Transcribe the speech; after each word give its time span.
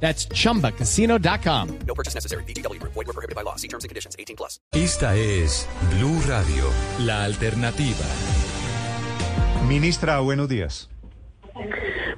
That's 0.00 0.28
chumbacasino.com. 0.28 1.68
No 1.86 1.94
purchase 1.94 2.14
necessary. 2.14 2.44
BGW. 2.44 2.80
Void 2.82 3.06
were 3.06 3.12
prohibited 3.12 3.34
by 3.34 3.42
law. 3.42 3.56
See 3.56 3.68
terms 3.68 3.84
and 3.84 3.88
conditions. 3.88 4.14
18 4.18 4.36
plus. 4.36 4.60
Esta 4.72 5.16
es 5.16 5.66
Blue 5.96 6.20
Radio, 6.28 6.70
la 7.00 7.24
alternativa. 7.24 8.06
Ministra, 9.68 10.20
buenos 10.20 10.48
días. 10.48 10.88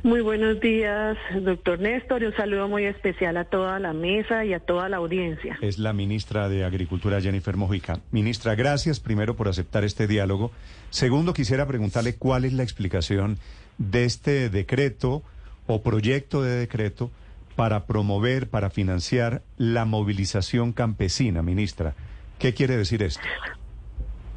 Muy 0.03 0.21
buenos 0.21 0.61
días, 0.61 1.17
doctor 1.43 1.81
Néstor. 1.81 2.23
y 2.23 2.27
Un 2.27 2.37
saludo 2.37 2.69
muy 2.69 2.85
especial 2.85 3.37
a 3.37 3.45
toda 3.45 3.79
la 3.81 3.93
mesa 3.93 4.45
y 4.45 4.53
a 4.53 4.61
toda 4.61 4.89
la 4.89 4.99
audiencia. 4.99 5.59
Es 5.61 5.79
la 5.79 5.93
ministra 5.93 6.49
de 6.49 6.65
Agricultura, 6.65 7.21
Jennifer 7.21 7.57
Mojica. 7.57 8.01
Ministra, 8.11 8.55
gracias 8.55 9.01
primero 9.01 9.35
por 9.35 9.49
aceptar 9.49 9.85
este 9.85 10.07
diálogo. 10.07 10.53
Segundo, 10.91 11.35
quisiera 11.35 11.67
preguntarle 11.67 12.15
cuál 12.17 12.45
es 12.45 12.53
la 12.53 12.63
explicación 12.63 13.39
de 13.79 14.05
este 14.05 14.51
decreto 14.51 15.23
o 15.67 15.83
proyecto 15.83 16.43
de 16.43 16.53
decreto 16.53 17.11
para 17.59 17.87
promover, 17.87 18.49
para 18.49 18.71
financiar 18.71 19.43
la 19.57 19.85
movilización 19.85 20.73
campesina, 20.73 21.43
ministra. 21.43 21.95
¿Qué 22.39 22.55
quiere 22.55 22.77
decir 22.77 23.03
esto? 23.03 23.27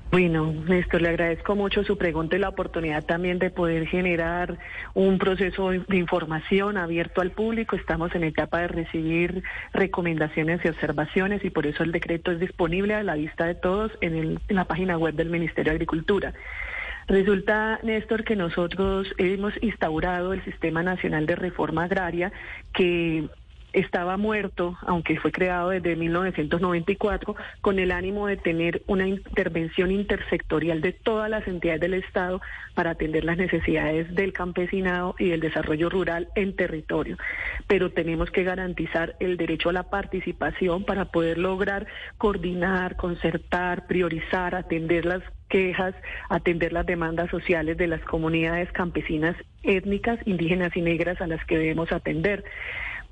Bueno, 0.10 0.52
Néstor, 0.52 1.04
le 1.04 1.10
agradezco 1.10 1.56
mucho 1.56 1.84
su 1.84 2.00
pregunta 2.00 2.36
y 2.36 2.40
la 2.40 2.50
oportunidad 2.50 3.06
también 3.06 3.38
de 3.38 3.52
poder 3.52 3.86
generar 3.86 4.58
un 4.96 5.20
proceso 5.20 5.70
de 5.70 5.98
información 5.98 6.78
abierto 6.78 7.22
al 7.22 7.30
público. 7.30 7.76
Estamos 7.76 8.16
en 8.16 8.24
etapa 8.24 8.62
de 8.62 8.70
recibir 8.70 9.44
recomendaciones 9.72 10.66
y 10.66 10.70
observaciones 10.70 11.46
y 11.46 11.52
por 11.52 11.68
eso 11.68 11.84
el 11.84 11.92
decreto 11.92 12.32
es 12.32 12.40
disponible 12.40 12.96
a 12.96 13.04
la 13.04 13.14
vista 13.14 13.46
de 13.46 13.54
todos 13.54 13.92
en, 14.02 14.16
el, 14.16 14.40
en 14.48 14.56
la 14.56 14.66
página 14.66 14.98
web 14.98 15.14
del 15.14 15.30
Ministerio 15.30 15.70
de 15.72 15.76
Agricultura. 15.76 16.34
Resulta, 17.12 17.78
Néstor, 17.84 18.24
que 18.24 18.38
nosotros 18.38 19.06
hemos 19.18 19.54
instaurado 19.62 20.32
el 20.32 20.42
Sistema 20.46 20.82
Nacional 20.82 21.26
de 21.26 21.36
Reforma 21.36 21.84
Agraria 21.84 22.32
que 22.74 23.28
estaba 23.74 24.16
muerto, 24.16 24.78
aunque 24.86 25.20
fue 25.20 25.34
creado 25.34 25.72
desde 25.72 25.98
1994, 25.98 27.36
con 27.60 27.80
el 27.80 27.92
ánimo 27.92 28.28
de 28.28 28.38
tener 28.38 28.82
una 28.88 29.08
intervención 29.08 29.92
intersectorial 29.92 30.80
de 30.80 30.94
todas 30.94 31.30
las 31.30 31.46
entidades 31.50 31.82
del 31.82 31.96
Estado 31.96 32.42
para 32.76 32.92
atender 32.92 33.26
las 33.26 33.38
necesidades 33.38 34.16
del 34.16 34.32
campesinado 34.32 35.14
y 35.20 35.32
del 35.32 35.42
desarrollo 35.42 35.90
rural 35.90 36.30
en 36.36 36.56
territorio. 36.56 37.18
Pero 37.68 37.92
tenemos 37.92 38.32
que 38.32 38.46
garantizar 38.46 39.18
el 39.20 39.36
derecho 39.36 39.68
a 39.68 39.74
la 39.74 39.84
participación 39.84 40.86
para 40.86 41.06
poder 41.06 41.38
lograr 41.38 41.88
coordinar, 42.18 42.96
concertar, 42.96 43.86
priorizar, 43.88 44.56
atender 44.56 45.06
las 45.06 45.24
quejas, 45.52 45.94
atender 46.30 46.74
las 46.74 46.86
demandas 46.88 47.30
sociales 47.30 47.78
de 47.78 47.88
las 47.88 48.02
comunidades 48.02 48.72
campesinas 48.72 49.36
étnicas, 49.62 50.18
indígenas 50.26 50.76
y 50.76 50.82
negras 50.82 51.22
a 51.22 51.28
las 51.28 51.46
que 51.46 51.60
debemos 51.60 51.92
atender 51.92 52.44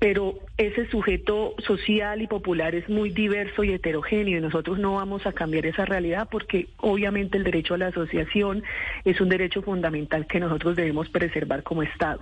pero 0.00 0.38
ese 0.56 0.88
sujeto 0.88 1.54
social 1.58 2.22
y 2.22 2.26
popular 2.26 2.74
es 2.74 2.88
muy 2.88 3.10
diverso 3.10 3.64
y 3.64 3.72
heterogéneo 3.72 4.38
y 4.38 4.40
nosotros 4.40 4.78
no 4.78 4.94
vamos 4.94 5.26
a 5.26 5.32
cambiar 5.32 5.66
esa 5.66 5.84
realidad 5.84 6.26
porque 6.30 6.68
obviamente 6.78 7.36
el 7.36 7.44
derecho 7.44 7.74
a 7.74 7.78
la 7.78 7.88
asociación 7.88 8.64
es 9.04 9.20
un 9.20 9.28
derecho 9.28 9.60
fundamental 9.60 10.26
que 10.26 10.40
nosotros 10.40 10.74
debemos 10.74 11.10
preservar 11.10 11.62
como 11.62 11.82
Estado. 11.82 12.20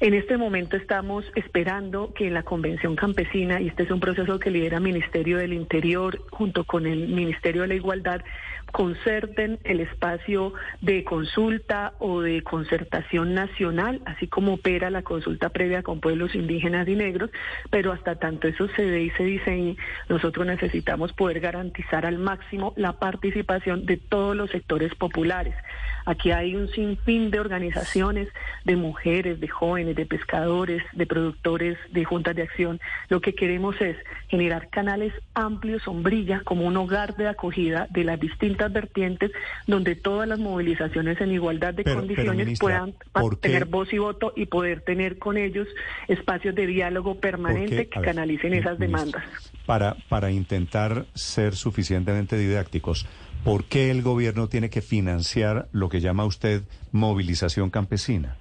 En 0.00 0.14
este 0.14 0.38
momento 0.38 0.78
estamos 0.78 1.26
esperando 1.34 2.14
que 2.14 2.26
en 2.26 2.34
la 2.34 2.42
Convención 2.42 2.96
Campesina, 2.96 3.60
y 3.60 3.68
este 3.68 3.82
es 3.84 3.90
un 3.90 4.00
proceso 4.00 4.40
que 4.40 4.50
lidera 4.50 4.78
el 4.78 4.82
Ministerio 4.82 5.36
del 5.36 5.52
Interior 5.52 6.22
junto 6.30 6.64
con 6.64 6.86
el 6.86 7.08
Ministerio 7.08 7.62
de 7.62 7.68
la 7.68 7.74
Igualdad, 7.74 8.22
concerten 8.74 9.60
el 9.62 9.78
espacio 9.78 10.52
de 10.80 11.04
consulta 11.04 11.92
o 12.00 12.22
de 12.22 12.42
concertación 12.42 13.32
nacional, 13.32 14.02
así 14.04 14.26
como 14.26 14.54
opera 14.54 14.90
la 14.90 15.02
consulta 15.02 15.50
previa 15.50 15.84
con 15.84 16.00
pueblos 16.00 16.34
indígenas 16.34 16.88
y 16.88 16.96
negros, 16.96 17.30
pero 17.70 17.92
hasta 17.92 18.16
tanto 18.16 18.48
eso 18.48 18.66
se 18.74 18.84
ve 18.84 19.02
y 19.04 19.10
se 19.10 19.22
diseñe, 19.22 19.76
nosotros 20.08 20.44
necesitamos 20.44 21.12
poder 21.12 21.38
garantizar 21.38 22.04
al 22.04 22.18
máximo 22.18 22.72
la 22.74 22.94
participación 22.94 23.86
de 23.86 23.96
todos 23.96 24.34
los 24.34 24.50
sectores 24.50 24.92
populares. 24.96 25.54
Aquí 26.06 26.30
hay 26.32 26.54
un 26.54 26.68
sinfín 26.68 27.30
de 27.30 27.40
organizaciones, 27.40 28.28
de 28.64 28.76
mujeres, 28.76 29.40
de 29.40 29.48
jóvenes, 29.48 29.96
de 29.96 30.06
pescadores, 30.06 30.82
de 30.92 31.06
productores, 31.06 31.78
de 31.90 32.04
juntas 32.04 32.36
de 32.36 32.42
acción. 32.42 32.80
Lo 33.08 33.20
que 33.20 33.34
queremos 33.34 33.80
es 33.80 33.96
generar 34.28 34.68
canales 34.68 35.12
amplios, 35.34 35.82
sombrilla, 35.82 36.42
como 36.44 36.66
un 36.66 36.76
hogar 36.76 37.16
de 37.16 37.28
acogida 37.28 37.86
de 37.90 38.04
las 38.04 38.20
distintas 38.20 38.72
vertientes, 38.72 39.30
donde 39.66 39.94
todas 39.94 40.28
las 40.28 40.38
movilizaciones 40.38 41.20
en 41.20 41.32
igualdad 41.32 41.74
de 41.74 41.84
condiciones 41.84 42.58
puedan 42.58 42.94
tener 43.40 43.64
voz 43.64 43.92
y 43.92 43.98
voto 43.98 44.32
y 44.36 44.46
poder 44.46 44.82
tener 44.82 45.18
con 45.18 45.36
ellos 45.36 45.68
espacios 46.08 46.54
de 46.54 46.66
diálogo 46.66 47.14
permanente 47.16 47.88
que 47.88 48.00
canalicen 48.00 48.54
esas 48.54 48.78
demandas. 48.78 49.24
Para, 49.66 49.96
para 50.08 50.30
intentar 50.30 51.06
ser 51.14 51.54
suficientemente 51.54 52.36
didácticos, 52.36 53.06
¿por 53.44 53.64
qué 53.64 53.90
el 53.90 54.02
gobierno 54.02 54.48
tiene 54.48 54.70
que 54.70 54.80
financiar 54.80 55.68
lo 55.72 55.88
que 55.88 56.00
llama 56.00 56.24
usted 56.24 56.62
movilización 56.92 57.70
campesina? 57.70 58.36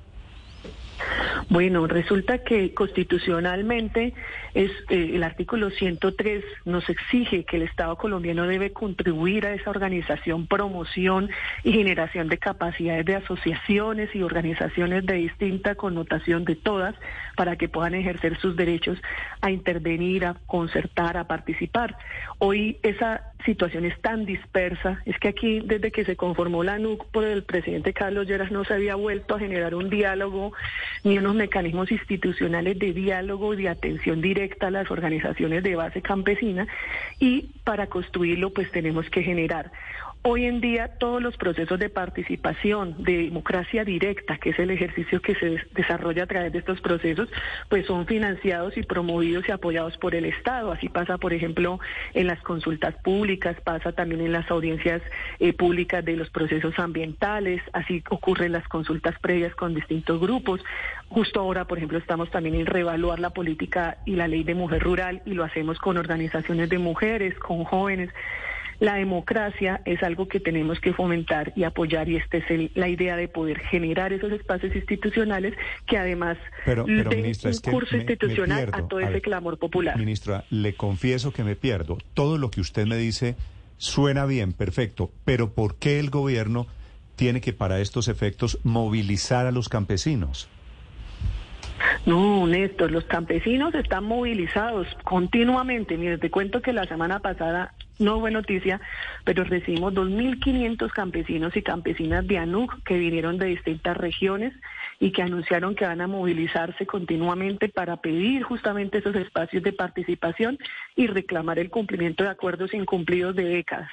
Bueno, 1.49 1.87
resulta 1.87 2.39
que 2.39 2.73
constitucionalmente 2.73 4.13
es 4.53 4.71
eh, 4.89 5.11
el 5.13 5.23
artículo 5.23 5.69
103 5.69 6.43
nos 6.65 6.87
exige 6.89 7.43
que 7.43 7.57
el 7.57 7.63
Estado 7.63 7.95
colombiano 7.97 8.47
debe 8.47 8.71
contribuir 8.71 9.45
a 9.45 9.53
esa 9.53 9.69
organización, 9.69 10.47
promoción 10.47 11.29
y 11.63 11.73
generación 11.73 12.29
de 12.29 12.37
capacidades 12.37 13.05
de 13.05 13.15
asociaciones 13.15 14.15
y 14.15 14.23
organizaciones 14.23 15.05
de 15.05 15.15
distinta 15.15 15.75
connotación 15.75 16.45
de 16.45 16.55
todas 16.55 16.95
para 17.35 17.57
que 17.57 17.67
puedan 17.67 17.95
ejercer 17.95 18.39
sus 18.39 18.55
derechos 18.55 18.97
a 19.41 19.51
intervenir, 19.51 20.25
a 20.25 20.35
concertar, 20.45 21.17
a 21.17 21.27
participar. 21.27 21.97
Hoy 22.39 22.79
esa 22.83 23.32
situación 23.45 23.85
es 23.85 23.99
tan 24.01 24.25
dispersa, 24.25 25.01
es 25.05 25.17
que 25.19 25.27
aquí 25.27 25.61
desde 25.63 25.91
que 25.91 26.05
se 26.05 26.15
conformó 26.15 26.63
la 26.63 26.77
NUC 26.79 27.05
por 27.07 27.23
el 27.23 27.43
presidente 27.43 27.93
Carlos 27.93 28.27
Lleras 28.27 28.51
no 28.51 28.63
se 28.63 28.73
había 28.73 28.95
vuelto 28.95 29.35
a 29.35 29.39
generar 29.39 29.75
un 29.75 29.89
diálogo 29.89 30.53
ni 31.03 31.17
unos 31.17 31.35
mecanismos 31.35 31.91
institucionales 31.91 32.79
de 32.79 32.93
diálogo 32.93 33.53
y 33.53 33.63
de 33.63 33.69
atención 33.69 34.21
directa 34.21 34.67
a 34.67 34.71
las 34.71 34.89
organizaciones 34.91 35.63
de 35.63 35.75
base 35.75 36.01
campesina. 36.01 36.67
Y 37.19 37.49
para 37.63 37.87
construirlo 37.87 38.51
pues 38.51 38.71
tenemos 38.71 39.09
que 39.09 39.23
generar 39.23 39.71
Hoy 40.25 40.45
en 40.45 40.61
día 40.61 40.87
todos 40.99 41.21
los 41.21 41.35
procesos 41.35 41.77
de 41.79 41.89
participación, 41.89 42.95
de 43.03 43.25
democracia 43.25 43.83
directa, 43.83 44.37
que 44.37 44.51
es 44.51 44.59
el 44.59 44.71
ejercicio 44.71 45.21
que 45.21 45.35
se 45.35 45.57
desarrolla 45.75 46.23
a 46.23 46.27
través 46.27 46.53
de 46.53 46.59
estos 46.59 46.79
procesos, 46.79 47.27
pues 47.67 47.85
son 47.87 48.05
financiados 48.05 48.77
y 48.77 48.83
promovidos 48.83 49.43
y 49.49 49.51
apoyados 49.51 49.97
por 49.97 50.15
el 50.15 50.23
Estado. 50.23 50.71
Así 50.71 50.87
pasa, 50.87 51.17
por 51.17 51.33
ejemplo, 51.33 51.81
en 52.13 52.27
las 52.27 52.39
consultas 52.39 52.95
públicas, 53.03 53.57
pasa 53.65 53.91
también 53.91 54.21
en 54.21 54.31
las 54.31 54.49
audiencias 54.49 55.01
eh, 55.39 55.51
públicas 55.51 56.05
de 56.05 56.15
los 56.15 56.29
procesos 56.29 56.79
ambientales, 56.79 57.61
así 57.73 58.01
ocurre 58.09 58.45
en 58.45 58.53
las 58.53 58.67
consultas 58.69 59.19
previas 59.19 59.53
con 59.55 59.75
distintos 59.75 60.21
grupos. 60.21 60.61
Justo 61.09 61.41
ahora, 61.41 61.65
por 61.65 61.79
ejemplo, 61.79 61.97
estamos 61.97 62.31
también 62.31 62.55
en 62.55 62.65
reevaluar 62.65 63.19
la 63.19 63.31
política 63.31 63.97
y 64.05 64.15
la 64.15 64.29
ley 64.29 64.45
de 64.45 64.55
mujer 64.55 64.83
rural 64.83 65.21
y 65.25 65.33
lo 65.33 65.43
hacemos 65.43 65.79
con 65.79 65.97
organizaciones 65.97 66.69
de 66.69 66.77
mujeres, 66.77 67.37
con 67.39 67.65
jóvenes. 67.65 68.09
La 68.83 68.95
democracia 68.95 69.79
es 69.85 70.03
algo 70.03 70.27
que 70.27 70.41
tenemos 70.41 70.81
que 70.81 70.91
fomentar 70.91 71.53
y 71.55 71.63
apoyar 71.63 72.09
y 72.09 72.17
esta 72.17 72.35
es 72.35 72.75
la 72.75 72.89
idea 72.89 73.15
de 73.15 73.29
poder 73.29 73.59
generar 73.59 74.11
esos 74.11 74.33
espacios 74.33 74.75
institucionales 74.75 75.53
que 75.87 75.97
además 75.97 76.37
pero, 76.65 76.83
pero, 76.85 77.09
den 77.09 77.21
ministra, 77.21 77.47
un 77.49 77.53
es 77.53 77.61
que 77.61 77.71
curso 77.71 77.93
me- 77.95 77.99
institucional 78.01 78.57
me 78.57 78.65
pierdo. 78.65 78.85
a 78.85 78.87
todo 78.89 78.99
A 78.99 79.03
ese 79.03 79.13
ver, 79.13 79.21
clamor 79.21 79.57
popular. 79.57 79.97
Ministra, 79.97 80.43
le 80.49 80.73
confieso 80.73 81.31
que 81.31 81.45
me 81.45 81.55
pierdo. 81.55 81.97
Todo 82.13 82.37
lo 82.37 82.51
que 82.51 82.59
usted 82.59 82.85
me 82.85 82.97
dice 82.97 83.37
suena 83.77 84.25
bien, 84.25 84.51
perfecto, 84.51 85.11
pero 85.23 85.53
¿por 85.53 85.75
qué 85.75 85.97
el 86.01 86.09
gobierno 86.09 86.67
tiene 87.15 87.39
que 87.39 87.53
para 87.53 87.79
estos 87.79 88.09
efectos 88.09 88.59
movilizar 88.63 89.45
a 89.45 89.53
los 89.53 89.69
campesinos? 89.69 90.49
No, 92.05 92.45
Néstor, 92.47 92.91
los 92.91 93.05
campesinos 93.05 93.73
están 93.75 94.03
movilizados 94.03 94.87
continuamente. 95.03 95.97
Mire, 95.97 96.17
te 96.17 96.29
cuento 96.29 96.61
que 96.61 96.73
la 96.73 96.85
semana 96.85 97.19
pasada 97.19 97.73
no 97.99 98.19
fue 98.19 98.31
noticia, 98.31 98.81
pero 99.23 99.43
recibimos 99.43 99.93
2.500 99.93 100.91
campesinos 100.91 101.55
y 101.55 101.61
campesinas 101.61 102.27
de 102.27 102.37
ANUC 102.37 102.83
que 102.83 102.97
vinieron 102.97 103.37
de 103.37 103.47
distintas 103.47 103.97
regiones 103.97 104.53
y 104.99 105.11
que 105.11 105.21
anunciaron 105.21 105.75
que 105.75 105.85
van 105.85 106.01
a 106.01 106.07
movilizarse 106.07 106.85
continuamente 106.85 107.69
para 107.69 107.97
pedir 107.97 108.43
justamente 108.43 108.99
esos 108.99 109.15
espacios 109.15 109.63
de 109.63 109.73
participación 109.73 110.57
y 110.95 111.07
reclamar 111.07 111.59
el 111.59 111.69
cumplimiento 111.69 112.23
de 112.23 112.29
acuerdos 112.29 112.73
incumplidos 112.73 113.35
de 113.35 113.45
décadas. 113.45 113.91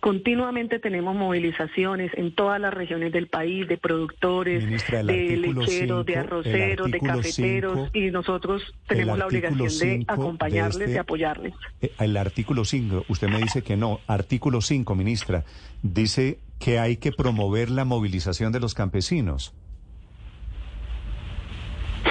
Continuamente 0.00 0.78
tenemos 0.78 1.14
movilizaciones 1.14 2.10
en 2.14 2.34
todas 2.34 2.58
las 2.58 2.72
regiones 2.72 3.12
del 3.12 3.26
país 3.28 3.68
de 3.68 3.76
productores, 3.76 4.64
Ministra, 4.64 5.02
de 5.02 5.36
lecheros, 5.36 6.06
de 6.06 6.16
arroceros, 6.16 6.90
de 6.90 7.00
cafeteros 7.00 7.74
cinco- 7.74 7.90
y 7.92 8.10
nosotros 8.10 8.62
tenemos 8.88 9.18
la 9.18 9.26
obligación 9.26 9.58
de 9.58 9.68
cinco 9.68 10.14
de 10.16 10.20
acompañarles 10.22 10.80
este- 10.80 10.94
y 10.94 10.96
apoyarles. 10.96 11.52
Eh, 11.82 11.92
El 11.98 12.16
artículo 12.16 12.64
5, 12.64 13.04
usted 13.08 13.28
me 13.28 13.38
dice 13.42 13.60
que 13.62 13.76
no. 13.76 14.00
Artículo 14.06 14.62
5, 14.62 14.94
ministra, 14.94 15.44
dice 15.82 16.38
que 16.58 16.78
hay 16.78 16.96
que 16.96 17.12
promover 17.12 17.68
la 17.70 17.84
movilización 17.84 18.52
de 18.52 18.60
los 18.60 18.72
campesinos. 18.74 19.52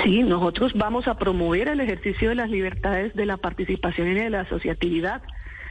Sí, 0.03 0.21
nosotros 0.21 0.73
vamos 0.75 1.07
a 1.07 1.17
promover 1.17 1.67
el 1.67 1.79
ejercicio 1.81 2.29
de 2.29 2.35
las 2.35 2.49
libertades 2.49 3.13
de 3.15 3.25
la 3.25 3.37
participación 3.37 4.09
y 4.09 4.13
de 4.13 4.29
la 4.29 4.41
asociatividad. 4.41 5.21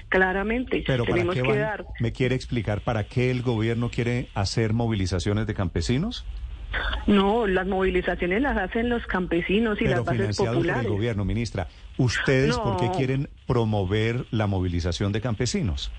Claramente, 0.08 0.82
Pero 0.86 1.04
¿para 1.04 1.14
tenemos 1.14 1.34
qué 1.34 1.42
que 1.42 1.58
dar. 1.58 1.86
¿Me 2.00 2.12
quiere 2.12 2.34
explicar 2.34 2.80
para 2.80 3.04
qué 3.04 3.30
el 3.30 3.42
gobierno 3.42 3.90
quiere 3.90 4.28
hacer 4.34 4.72
movilizaciones 4.72 5.46
de 5.46 5.54
campesinos? 5.54 6.24
No, 7.06 7.46
las 7.46 7.66
movilizaciones 7.66 8.42
las 8.42 8.56
hacen 8.56 8.88
los 8.88 9.06
campesinos 9.06 9.78
y 9.80 9.84
Pero 9.84 9.96
las 9.96 10.04
bases 10.04 10.18
financiados 10.20 10.56
por 10.56 10.64
el 10.66 10.70
populares. 10.72 10.90
gobierno, 10.90 11.24
ministra. 11.24 11.68
¿Ustedes 11.96 12.58
por 12.58 12.76
qué 12.76 12.90
quieren 12.96 13.28
promover 13.46 14.26
la 14.30 14.46
movilización 14.46 15.12
de 15.12 15.20
campesinos? 15.20 15.90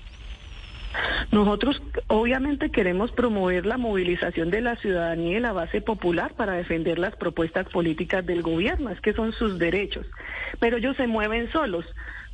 Nosotros 1.30 1.80
obviamente 2.08 2.70
queremos 2.70 3.12
promover 3.12 3.64
la 3.64 3.78
movilización 3.78 4.50
de 4.50 4.60
la 4.60 4.74
ciudadanía 4.76 5.38
y 5.38 5.40
la 5.40 5.52
base 5.52 5.80
popular 5.80 6.34
para 6.34 6.54
defender 6.54 6.98
las 6.98 7.14
propuestas 7.14 7.68
políticas 7.68 8.26
del 8.26 8.42
gobierno, 8.42 8.90
es 8.90 9.00
que 9.00 9.12
son 9.12 9.32
sus 9.32 9.58
derechos, 9.58 10.06
pero 10.58 10.78
ellos 10.78 10.96
se 10.96 11.06
mueven 11.06 11.50
solos. 11.52 11.84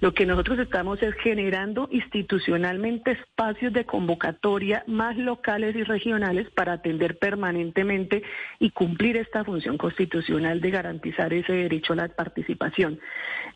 Lo 0.01 0.13
que 0.13 0.27
nosotros 0.27 0.59
estamos 0.59 1.03
es 1.03 1.15
generando 1.15 1.89
institucionalmente 1.91 3.13
espacios 3.13 3.73
de 3.73 3.87
convocatoria 3.87 4.85
más 4.87 5.17
locales 5.17 5.75
y 5.75 5.85
regionales 5.85 6.51
para 6.51 6.75
atender 6.75 7.19
permanentemente 7.19 8.23
y 8.59 8.71
cumplir 8.71 9.17
esta 9.17 9.43
función 9.43 9.79
constitucional 9.79 10.61
de 10.61 10.71
garantizar 10.71 11.33
ese 11.33 11.55
derecho 11.55 11.95
a 11.95 11.97
la 11.97 12.09
participación. 12.09 13.01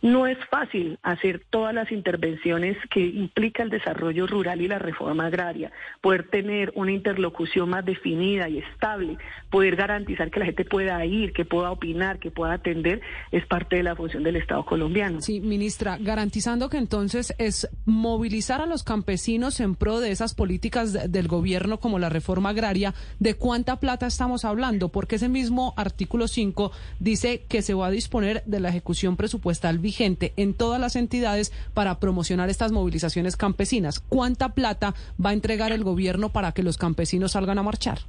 No 0.00 0.26
es 0.26 0.38
fácil 0.46 0.98
hacer 1.02 1.42
todas 1.50 1.74
las 1.74 1.92
intervenciones 1.92 2.78
que 2.90 3.00
implica 3.00 3.62
el 3.62 3.68
desarrollo 3.68 4.26
rural 4.26 4.62
y 4.62 4.68
la 4.68 4.78
reforma 4.78 5.26
agraria, 5.26 5.70
poder 6.00 6.28
tener 6.28 6.72
una 6.74 6.92
interlocución 6.92 7.68
más 7.68 7.84
definida 7.84 8.48
y 8.48 8.58
estable, 8.58 9.18
poder 9.50 9.76
garantizar 9.76 10.30
que 10.30 10.40
la 10.40 10.46
gente 10.46 10.64
pueda 10.64 11.04
ir, 11.04 11.34
que 11.34 11.44
pueda 11.44 11.70
opinar, 11.70 12.18
que 12.18 12.30
pueda 12.30 12.54
atender, 12.54 13.02
es 13.30 13.44
parte 13.44 13.76
de 13.76 13.82
la 13.82 13.94
función 13.94 14.22
del 14.22 14.36
Estado 14.36 14.64
colombiano. 14.64 15.20
Sí, 15.20 15.40
ministra, 15.40 15.98
que 16.30 16.76
entonces 16.78 17.34
es 17.38 17.68
movilizar 17.84 18.60
a 18.60 18.66
los 18.66 18.82
campesinos 18.82 19.60
en 19.60 19.74
pro 19.74 20.00
de 20.00 20.10
esas 20.10 20.34
políticas 20.34 20.92
de- 20.92 21.08
del 21.08 21.28
gobierno 21.28 21.80
como 21.80 21.98
la 21.98 22.08
reforma 22.08 22.50
agraria, 22.50 22.94
¿de 23.18 23.34
cuánta 23.34 23.80
plata 23.80 24.06
estamos 24.06 24.44
hablando? 24.44 24.90
Porque 24.90 25.16
ese 25.16 25.28
mismo 25.28 25.74
artículo 25.76 26.28
5 26.28 26.70
dice 26.98 27.44
que 27.48 27.62
se 27.62 27.74
va 27.74 27.88
a 27.88 27.90
disponer 27.90 28.42
de 28.46 28.60
la 28.60 28.68
ejecución 28.68 29.16
presupuestal 29.16 29.78
vigente 29.78 30.32
en 30.36 30.54
todas 30.54 30.80
las 30.80 30.96
entidades 30.96 31.52
para 31.74 31.98
promocionar 31.98 32.48
estas 32.48 32.72
movilizaciones 32.72 33.36
campesinas. 33.36 33.98
¿Cuánta 34.00 34.54
plata 34.54 34.94
va 35.24 35.30
a 35.30 35.34
entregar 35.34 35.72
el 35.72 35.84
gobierno 35.84 36.30
para 36.30 36.52
que 36.52 36.62
los 36.62 36.76
campesinos 36.78 37.32
salgan 37.32 37.58
a 37.58 37.62
marchar? 37.62 38.00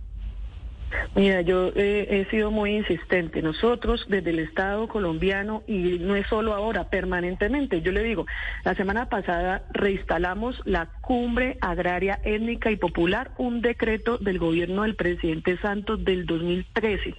Mira, 1.16 1.42
yo 1.42 1.72
eh, 1.76 2.08
he 2.10 2.30
sido 2.30 2.52
muy 2.52 2.76
insistente. 2.76 3.42
Nosotros, 3.42 4.06
desde 4.08 4.32
el 4.32 4.40
Estado 4.40 4.88
colombiano, 4.88 5.64
y 5.68 6.00
no 6.00 6.16
es 6.16 6.28
solo 6.28 6.54
ahora, 6.54 6.90
permanentemente, 6.90 7.82
yo 7.82 7.92
le 7.92 8.04
digo, 8.04 8.26
la 8.64 8.76
semana 8.76 9.10
pasada 9.10 9.64
reinstalamos 9.72 10.62
la 10.66 10.88
cumbre 11.02 11.58
agraria 11.62 12.20
étnica 12.24 12.72
y 12.72 12.78
popular, 12.78 13.32
un 13.38 13.62
decreto 13.62 14.18
del 14.18 14.40
gobierno 14.40 14.84
del 14.84 14.96
presidente 14.96 15.58
Santos 15.58 16.04
del 16.04 16.26
2013, 16.26 17.16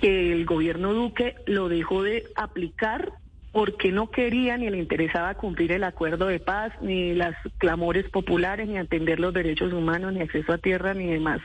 que 0.00 0.32
el 0.32 0.44
gobierno 0.44 0.92
Duque 0.92 1.36
lo 1.46 1.68
dejó 1.68 2.02
de 2.02 2.24
aplicar 2.36 3.12
porque 3.50 3.90
no 3.90 4.10
quería 4.10 4.56
ni 4.56 4.68
le 4.70 4.78
interesaba 4.78 5.34
cumplir 5.34 5.72
el 5.72 5.82
acuerdo 5.82 6.26
de 6.26 6.38
paz, 6.38 6.72
ni 6.80 7.14
las 7.14 7.34
clamores 7.56 8.08
populares, 8.10 8.68
ni 8.68 8.78
atender 8.78 9.18
los 9.18 9.32
derechos 9.32 9.72
humanos, 9.72 10.12
ni 10.12 10.20
acceso 10.20 10.52
a 10.52 10.58
tierra, 10.58 10.94
ni 10.94 11.06
demás 11.06 11.40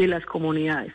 de 0.00 0.08
las 0.08 0.24
comunidades. 0.24 0.94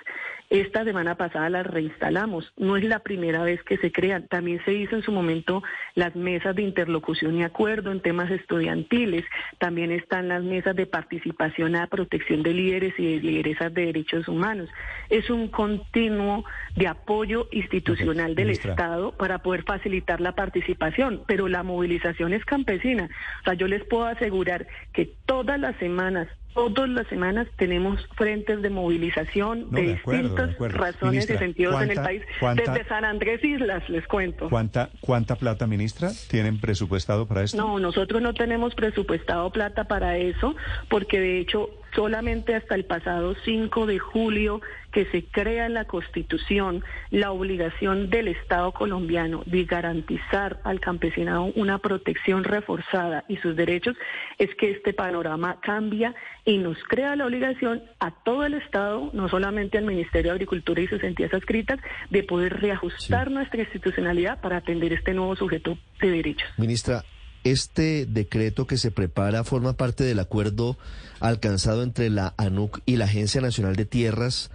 Esta 0.49 0.83
semana 0.83 1.15
pasada 1.15 1.49
las 1.49 1.65
reinstalamos. 1.65 2.53
No 2.55 2.77
es 2.77 2.83
la 2.83 2.99
primera 2.99 3.43
vez 3.43 3.63
que 3.63 3.77
se 3.77 3.91
crean. 3.91 4.27
También 4.27 4.63
se 4.63 4.73
hizo 4.73 4.95
en 4.95 5.01
su 5.01 5.11
momento 5.11 5.63
las 5.95 6.15
mesas 6.15 6.55
de 6.55 6.61
interlocución 6.61 7.35
y 7.35 7.43
acuerdo 7.43 7.91
en 7.91 7.99
temas 7.99 8.29
estudiantiles. 8.29 9.25
También 9.57 9.91
están 9.91 10.27
las 10.27 10.43
mesas 10.43 10.75
de 10.75 10.85
participación 10.85 11.75
a 11.75 11.87
protección 11.87 12.43
de 12.43 12.53
líderes 12.53 12.93
y 12.99 13.15
de 13.15 13.21
lideresas 13.21 13.73
de 13.73 13.87
derechos 13.87 14.27
humanos. 14.27 14.69
Es 15.09 15.29
un 15.31 15.47
continuo 15.47 16.45
de 16.75 16.87
apoyo 16.87 17.47
institucional 17.51 18.35
del 18.35 18.45
Ministra. 18.45 18.71
Estado 18.71 19.11
para 19.13 19.39
poder 19.39 19.63
facilitar 19.63 20.21
la 20.21 20.33
participación, 20.33 21.23
pero 21.25 21.47
la 21.47 21.63
movilización 21.63 22.33
es 22.33 22.45
campesina. 22.45 23.09
O 23.41 23.43
sea, 23.45 23.53
yo 23.55 23.67
les 23.67 23.83
puedo 23.83 24.05
asegurar 24.05 24.67
que 24.93 25.11
todas 25.25 25.59
las 25.59 25.75
semanas, 25.77 26.27
todas 26.55 26.89
las 26.89 27.05
semanas 27.07 27.47
tenemos 27.57 27.99
frentes 28.15 28.61
de 28.61 28.69
movilización 28.69 29.67
No, 29.69 29.77
de, 29.77 29.87
de 29.87 29.93
acuerdo, 29.93 30.21
de 30.21 30.27
distintas 30.29 30.55
acuerdo. 30.55 30.77
razones 30.77 31.11
Ministra, 31.11 31.35
y 31.35 31.39
sentidos 31.39 31.75
en 31.75 31.81
el 31.81 31.87
¿cuánta- 31.95 32.03
país. 32.03 32.21
cuánta- 32.39 32.71
Desde 32.73 32.87
San 32.89 33.05
Andrés 33.05 33.43
Islas, 33.43 33.89
les 33.89 34.07
cuento. 34.07 34.49
¿Cuánta, 34.49 34.89
cuánta 35.01 35.35
plata, 35.35 35.67
ministra, 35.67 36.09
tienen 36.29 36.59
presupuestado 36.59 37.27
para 37.27 37.43
esto? 37.43 37.57
No, 37.57 37.79
nosotros 37.79 38.21
no 38.21 38.33
tenemos 38.33 38.73
presupuestado 38.75 39.49
plata 39.51 39.83
para 39.85 40.17
eso, 40.17 40.55
porque 40.89 41.19
de 41.19 41.39
hecho 41.39 41.69
solamente 41.93 42.55
hasta 42.55 42.75
el 42.75 42.83
pasado 42.85 43.35
5 43.45 43.85
de 43.85 43.99
julio 43.99 44.61
que 44.95 45.05
se 45.07 45.25
crea 45.25 45.65
en 45.65 45.73
la 45.73 45.83
Constitución 45.83 46.81
la 47.11 47.31
obligación 47.31 48.09
del 48.09 48.29
Estado 48.29 48.71
colombiano 48.71 49.43
de 49.45 49.65
garantizar 49.65 50.61
al 50.63 50.79
campesinado 50.79 51.51
una 51.57 51.79
protección 51.79 52.45
reforzada 52.45 53.25
y 53.27 53.35
sus 53.35 53.57
derechos, 53.57 53.97
es 54.37 54.55
que 54.55 54.71
este 54.71 54.93
panorama 54.93 55.59
cambia 55.61 56.15
y 56.45 56.59
nos 56.59 56.77
crea 56.87 57.17
la 57.17 57.25
obligación 57.25 57.83
a 57.99 58.11
todo 58.23 58.45
el 58.45 58.53
Estado, 58.53 59.09
no 59.11 59.27
solamente 59.27 59.77
al 59.77 59.83
Ministerio 59.83 60.31
de 60.31 60.35
Agricultura 60.35 60.81
y 60.81 60.87
sus 60.87 61.03
entidades 61.03 61.33
adscritas, 61.33 61.77
de 62.09 62.23
poder 62.23 62.61
reajustar 62.61 63.29
nuestra 63.29 63.63
institucionalidad 63.63 64.39
para 64.39 64.57
atender 64.57 64.93
este 64.93 65.13
nuevo 65.13 65.35
sujeto 65.35 65.77
de 65.99 66.09
derechos. 66.09 66.47
Ministra, 66.57 67.03
este 67.43 68.05
decreto 68.05 68.65
que 68.65 68.77
se 68.77 68.91
prepara 68.91 69.43
forma 69.43 69.73
parte 69.73 70.05
del 70.05 70.19
acuerdo 70.19 70.77
alcanzado 71.19 71.83
entre 71.83 72.09
la 72.09 72.33
ANUC 72.37 72.79
y 72.85 72.95
la 72.95 73.05
Agencia 73.05 73.41
Nacional 73.41 73.75
de 73.75 73.83
Tierras 73.83 74.51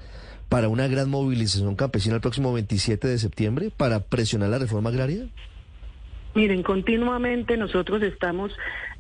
para 0.51 0.69
una 0.69 0.89
gran 0.89 1.09
movilización 1.09 1.77
campesina 1.77 2.17
el 2.17 2.21
próximo 2.21 2.53
27 2.53 3.07
de 3.07 3.19
septiembre 3.19 3.71
para 3.75 4.01
presionar 4.01 4.51
la 4.51 4.59
reforma 4.59 4.91
agraria. 4.91 5.29
Miren, 6.35 6.63
continuamente 6.65 7.57
nosotros 7.57 8.03
estamos 8.03 8.53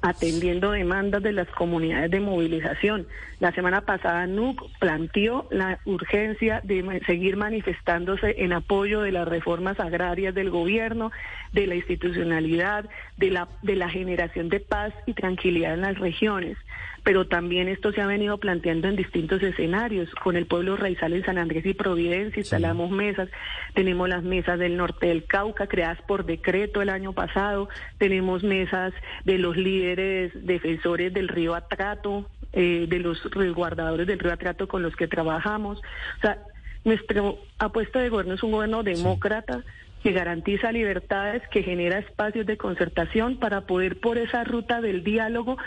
atendiendo 0.02 0.70
demandas 0.70 1.22
de 1.22 1.32
las 1.32 1.48
comunidades 1.48 2.10
de 2.10 2.20
movilización. 2.20 3.06
La 3.38 3.52
semana 3.52 3.82
pasada 3.82 4.26
NUC 4.26 4.62
planteó 4.78 5.46
la 5.50 5.78
urgencia 5.84 6.60
de 6.64 7.00
seguir 7.06 7.36
manifestándose 7.36 8.36
en 8.38 8.52
apoyo 8.52 9.02
de 9.02 9.12
las 9.12 9.28
reformas 9.28 9.78
agrarias 9.80 10.34
del 10.34 10.50
gobierno, 10.50 11.10
de 11.52 11.66
la 11.66 11.74
institucionalidad, 11.74 12.88
de 13.16 13.30
la, 13.30 13.48
de 13.62 13.76
la 13.76 13.88
generación 13.88 14.48
de 14.48 14.60
paz 14.60 14.92
y 15.06 15.14
tranquilidad 15.14 15.74
en 15.74 15.82
las 15.82 15.98
regiones. 15.98 16.56
Pero 17.02 17.26
también 17.26 17.68
esto 17.68 17.92
se 17.92 18.02
ha 18.02 18.06
venido 18.06 18.36
planteando 18.36 18.88
en 18.88 18.96
distintos 18.96 19.42
escenarios. 19.42 20.10
Con 20.16 20.36
el 20.36 20.44
pueblo 20.46 20.76
raizal 20.76 21.14
en 21.14 21.24
San 21.24 21.38
Andrés 21.38 21.64
y 21.64 21.72
Providencia 21.72 22.40
instalamos 22.40 22.90
mesas. 22.90 23.30
Tenemos 23.72 24.06
las 24.06 24.22
mesas 24.22 24.58
del 24.58 24.76
norte 24.76 25.06
del 25.06 25.24
Cauca 25.24 25.66
creadas 25.66 26.00
por 26.02 26.26
decreto 26.26 26.82
el 26.82 26.90
año 26.90 27.14
pasado. 27.14 27.70
Tenemos 27.96 28.42
mesas 28.44 28.92
de 29.24 29.38
los 29.38 29.56
líderes 29.56 29.89
defensores 29.96 31.12
del 31.12 31.28
río 31.28 31.54
Atrato, 31.54 32.28
eh, 32.52 32.86
de 32.88 32.98
los 32.98 33.22
resguardadores 33.30 34.06
del 34.06 34.18
río 34.18 34.32
Atrato 34.32 34.68
con 34.68 34.82
los 34.82 34.96
que 34.96 35.08
trabajamos. 35.08 35.78
O 35.78 36.20
sea, 36.20 36.38
nuestra 36.84 37.22
apuesta 37.58 38.00
de 38.00 38.08
gobierno 38.08 38.34
es 38.34 38.42
un 38.42 38.52
gobierno 38.52 38.82
demócrata 38.82 39.62
que 40.02 40.12
garantiza 40.12 40.72
libertades, 40.72 41.42
que 41.50 41.62
genera 41.62 41.98
espacios 41.98 42.46
de 42.46 42.56
concertación 42.56 43.36
para 43.38 43.62
poder 43.62 44.00
por 44.00 44.18
esa 44.18 44.44
ruta 44.44 44.80
del 44.80 45.04
diálogo 45.04 45.58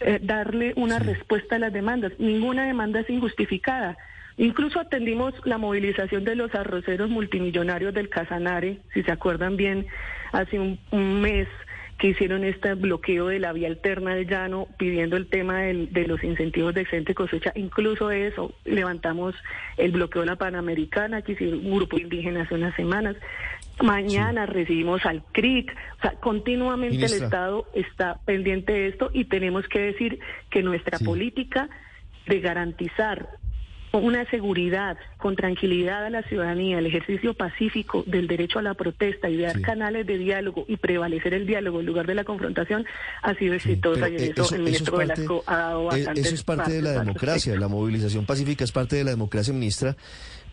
eh, 0.00 0.20
darle 0.22 0.72
una 0.76 0.98
respuesta 0.98 1.56
a 1.56 1.58
las 1.58 1.72
demandas. 1.72 2.12
Ninguna 2.18 2.66
demanda 2.66 3.00
es 3.00 3.10
injustificada. 3.10 3.96
Incluso 4.36 4.80
atendimos 4.80 5.34
la 5.44 5.58
movilización 5.58 6.24
de 6.24 6.36
los 6.36 6.54
arroceros 6.54 7.10
multimillonarios 7.10 7.92
del 7.92 8.08
Casanare, 8.08 8.78
si 8.94 9.02
se 9.02 9.12
acuerdan 9.12 9.56
bien, 9.56 9.86
hace 10.32 10.58
un, 10.58 10.78
un 10.90 11.20
mes 11.20 11.48
que 12.02 12.08
hicieron 12.08 12.42
este 12.42 12.74
bloqueo 12.74 13.28
de 13.28 13.38
la 13.38 13.52
vía 13.52 13.68
alterna 13.68 14.16
del 14.16 14.26
llano, 14.26 14.66
pidiendo 14.76 15.16
el 15.16 15.28
tema 15.28 15.60
del- 15.62 15.92
de 15.92 16.08
los 16.08 16.24
incentivos 16.24 16.74
de 16.74 16.80
excelente 16.80 17.14
cosecha. 17.14 17.52
Incluso 17.54 18.10
eso, 18.10 18.52
levantamos 18.64 19.36
el 19.76 19.92
bloqueo 19.92 20.22
de 20.22 20.26
la 20.26 20.34
Panamericana, 20.34 21.22
que 21.22 21.32
hicieron 21.32 21.64
un 21.64 21.76
grupo 21.76 21.96
indígena 21.98 22.42
hace 22.42 22.56
unas 22.56 22.74
semanas. 22.74 23.14
Mañana 23.80 24.46
recibimos 24.46 25.06
al 25.06 25.22
CRIC. 25.30 25.70
O 25.98 26.02
sea, 26.02 26.10
continuamente 26.18 26.96
Ministra. 26.96 27.18
el 27.18 27.22
Estado 27.22 27.66
está 27.72 28.18
pendiente 28.24 28.72
de 28.72 28.88
esto 28.88 29.10
y 29.12 29.26
tenemos 29.26 29.68
que 29.68 29.78
decir 29.78 30.18
que 30.50 30.60
nuestra 30.64 30.98
Sí. 30.98 31.04
política 31.04 31.70
de 32.26 32.40
garantizar 32.40 33.28
una 33.92 34.28
seguridad 34.30 34.96
con 35.18 35.36
tranquilidad 35.36 36.04
a 36.04 36.10
la 36.10 36.22
ciudadanía, 36.22 36.78
el 36.78 36.86
ejercicio 36.86 37.34
pacífico 37.34 38.04
del 38.06 38.26
derecho 38.26 38.58
a 38.58 38.62
la 38.62 38.74
protesta 38.74 39.28
y 39.28 39.36
dar 39.36 39.56
Sí. 39.56 39.62
canales 39.62 40.06
de 40.06 40.18
diálogo 40.18 40.64
y 40.66 40.76
prevalecer 40.76 41.34
el 41.34 41.46
diálogo 41.46 41.80
en 41.80 41.86
lugar 41.86 42.06
de 42.06 42.14
la 42.14 42.24
confrontación 42.24 42.86
ha 43.22 43.34
sido 43.34 43.54
exitosa 43.54 44.06
Pero, 44.06 44.14
y 44.14 44.16
en 44.16 44.22
eh, 44.22 44.34
eso, 44.36 44.54
el 44.54 44.62
ministro 44.62 45.00
es 45.00 45.08
Velasco 45.08 45.44
ha 45.46 45.56
dado 45.56 45.82
eh, 45.82 45.84
bastantes 45.84 46.26
eso 46.26 46.34
es 46.34 46.42
parte 46.42 46.72
de 46.72 46.82
la 46.82 46.92
democracia, 46.92 47.54
la 47.56 47.68
movilización 47.68 48.24
pacífica 48.24 48.64
es 48.64 48.72
parte 48.72 48.96
de 48.96 49.04
la 49.04 49.10
democracia, 49.10 49.52
ministra. 49.52 49.96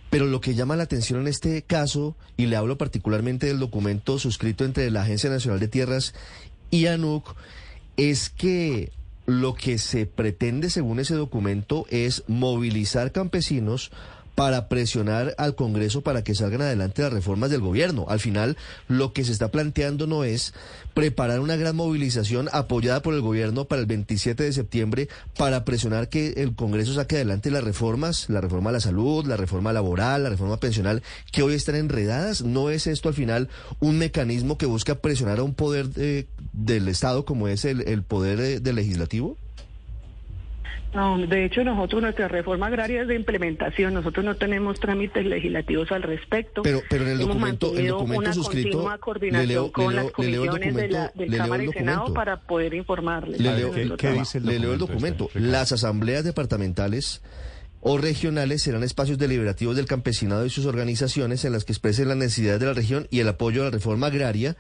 Pero 0.10 0.26
lo 0.26 0.42
que 0.42 0.56
llama 0.56 0.76
la 0.76 0.84
atención 0.84 1.22
en 1.22 1.28
este 1.28 1.62
caso, 1.62 2.16
y 2.36 2.48
le 2.48 2.56
hablo 2.56 2.78
particularmente 2.80 3.46
del 3.46 3.60
documento 3.60 4.18
suscrito 4.18 4.66
entre 4.66 4.90
la 4.90 5.04
Agencia 5.04 5.30
Nacional 5.30 5.60
de 5.60 5.68
Tierras 5.68 6.16
y 6.72 6.88
ANUC, 6.88 7.36
es 7.96 8.30
que 8.32 8.92
lo 9.30 9.54
que 9.54 9.78
se 9.78 10.06
pretende 10.06 10.70
según 10.70 11.00
ese 11.00 11.16
documento 11.16 11.86
es 11.90 12.24
movilizar 12.28 13.12
campesinos 13.12 13.92
para 14.36 14.70
presionar 14.70 15.36
al 15.38 15.56
Congreso 15.56 16.02
para 16.02 16.24
que 16.24 16.36
salgan 16.36 16.62
adelante 16.62 17.02
las 17.02 17.14
reformas 17.14 17.50
del 17.50 17.62
gobierno. 17.62 18.06
Al 18.08 18.20
final, 18.20 18.58
lo 18.88 19.14
que 19.14 19.24
se 19.24 19.32
está 19.32 19.50
planteando 19.50 20.08
no 20.08 20.24
es 20.24 20.54
preparar 20.94 21.40
una 21.40 21.56
gran 21.56 21.76
movilización 21.76 22.50
apoyada 22.52 23.02
por 23.02 23.14
el 23.14 23.22
gobierno 23.22 23.66
para 23.66 23.82
el 23.82 23.86
27 23.88 24.44
de 24.44 24.54
septiembre 24.54 25.10
para 25.38 25.66
presionar 25.66 26.10
que 26.10 26.34
el 26.38 26.56
Congreso 26.56 26.94
saque 26.94 27.16
adelante 27.16 27.52
las 27.52 27.64
reformas, 27.64 28.30
la 28.30 28.42
reforma 28.42 28.70
a 28.70 28.74
la 28.74 28.80
salud, 28.80 29.26
la 29.26 29.38
reforma 29.38 29.74
laboral, 29.74 30.24
la 30.24 30.30
reforma 30.30 30.58
pensional, 30.58 31.04
que 31.32 31.44
hoy 31.44 31.54
están 31.54 31.76
enredadas. 31.76 32.42
¿No 32.42 32.70
es 32.70 32.88
esto 32.88 33.10
al 33.10 33.16
final 33.16 33.50
un 33.80 33.98
mecanismo 33.98 34.58
que 34.58 34.66
busca 34.66 34.96
presionar 34.96 35.40
a 35.40 35.44
un 35.44 35.54
poder 35.54 35.88
eh, 35.96 36.28
del 36.54 36.88
Estado 36.88 37.26
como 37.26 37.48
es 37.48 37.66
el, 37.66 38.04
poder 38.04 38.40
eh, 38.40 38.60
del 38.60 38.76
legislativo? 38.76 39.38
No, 40.94 41.20
de 41.20 41.46
hecho 41.46 41.64
nosotros 41.64 42.02
nuestra 42.02 42.28
reforma 42.28 42.66
agraria 42.68 43.04
es 43.04 43.08
de 43.08 43.16
implementación, 43.16 43.94
nosotros 43.94 44.26
no 44.26 44.36
tenemos 44.36 44.80
trámites 44.80 45.24
legislativos 45.26 45.92
al 45.92 46.02
respecto. 46.02 46.64
Pero- 46.64 46.82
pero 46.90 47.04
en 47.04 47.12
el 47.12 47.22
Hemos 47.22 47.28
documento- 47.36 47.78
el 47.78 47.88
documento 47.90 48.20
una 48.22 48.34
suscrito, 48.34 48.70
continua 48.72 48.98
coordinación 48.98 49.48
le 49.48 49.54
leo- 49.54 49.72
con 49.72 49.86
le 49.86 49.92
leo- 49.94 50.04
las 50.04 50.12
comisiones 50.14 50.76
de 50.76 50.88
la 50.90 51.00
documento, 51.00 51.20
del 51.20 51.30
le 51.30 51.38
leo 51.38 51.44
Cámara 51.44 51.64
el 51.64 51.70
y 51.70 51.74
Senado 51.74 51.98
documento. 52.00 52.14
para 52.16 52.40
poder 52.42 52.74
informarles. 52.74 53.40
Le 53.40 53.56
leo- 53.56 53.72
¿Qué- 53.72 53.92
qué 53.98 54.12
dice 54.14 54.38
el 54.40 54.46
Le 54.46 54.60
leo 54.60 54.74
el 54.74 54.80
documento, 54.80 55.26
documento. 55.26 55.26
este? 55.40 55.40
Las 55.52 55.72
asambleas 55.72 56.24
departamentales 56.24 57.22
o 57.82 57.98
regionales 58.00 58.64
serán 58.64 58.84
espacios 58.84 59.18
deliberativos 59.20 59.76
del 59.76 59.86
campesinado 59.86 60.46
y 60.46 60.50
sus 60.50 60.66
organizaciones 60.66 61.46
en 61.46 61.54
las 61.54 61.66
que 61.66 61.72
expresen 61.72 62.08
las 62.08 62.18
necesidades 62.18 62.60
de 62.60 62.66
la 62.66 62.74
región 62.74 63.08
y 63.12 63.20
el 63.20 63.28
apoyo 63.30 63.62
a 63.62 63.66
la 63.66 63.72
reforma 63.72 64.08
agraria, 64.08 64.58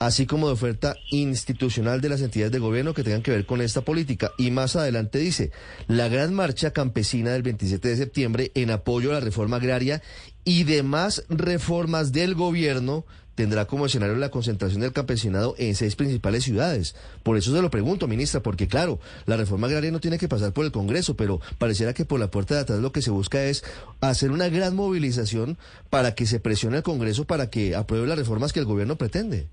así 0.00 0.26
como 0.26 0.46
de 0.46 0.54
oferta 0.54 0.96
institucional 1.10 2.00
de 2.00 2.08
las 2.08 2.22
entidades 2.22 2.50
de 2.50 2.58
gobierno 2.58 2.94
que 2.94 3.04
tengan 3.04 3.22
que 3.22 3.30
ver 3.30 3.44
con 3.44 3.60
esta 3.60 3.82
política. 3.82 4.32
Y 4.38 4.50
más 4.50 4.74
adelante 4.74 5.18
dice, 5.18 5.52
la 5.88 6.08
gran 6.08 6.34
marcha 6.34 6.72
campesina 6.72 7.32
del 7.32 7.42
27 7.42 7.86
de 7.86 7.96
septiembre 7.96 8.50
en 8.54 8.70
apoyo 8.70 9.10
a 9.10 9.14
la 9.14 9.20
reforma 9.20 9.58
agraria 9.58 10.02
y 10.42 10.64
demás 10.64 11.24
reformas 11.28 12.12
del 12.12 12.34
gobierno 12.34 13.04
tendrá 13.34 13.66
como 13.66 13.86
escenario 13.86 14.16
la 14.16 14.30
concentración 14.30 14.80
del 14.80 14.92
campesinado 14.92 15.54
en 15.58 15.74
seis 15.74 15.96
principales 15.96 16.44
ciudades. 16.44 16.94
Por 17.22 17.36
eso 17.36 17.54
se 17.54 17.60
lo 17.60 17.70
pregunto, 17.70 18.08
ministra, 18.08 18.42
porque 18.42 18.68
claro, 18.68 19.00
la 19.26 19.36
reforma 19.36 19.66
agraria 19.66 19.90
no 19.90 20.00
tiene 20.00 20.18
que 20.18 20.28
pasar 20.28 20.54
por 20.54 20.64
el 20.64 20.72
Congreso, 20.72 21.14
pero 21.14 21.42
pareciera 21.58 21.92
que 21.92 22.06
por 22.06 22.20
la 22.20 22.30
puerta 22.30 22.54
de 22.54 22.60
atrás 22.62 22.80
lo 22.80 22.92
que 22.92 23.02
se 23.02 23.10
busca 23.10 23.44
es 23.44 23.64
hacer 24.00 24.30
una 24.30 24.48
gran 24.48 24.74
movilización 24.74 25.58
para 25.90 26.14
que 26.14 26.24
se 26.24 26.40
presione 26.40 26.78
al 26.78 26.82
Congreso 26.82 27.26
para 27.26 27.50
que 27.50 27.76
apruebe 27.76 28.06
las 28.06 28.18
reformas 28.18 28.54
que 28.54 28.60
el 28.60 28.66
gobierno 28.66 28.96
pretende. 28.96 29.48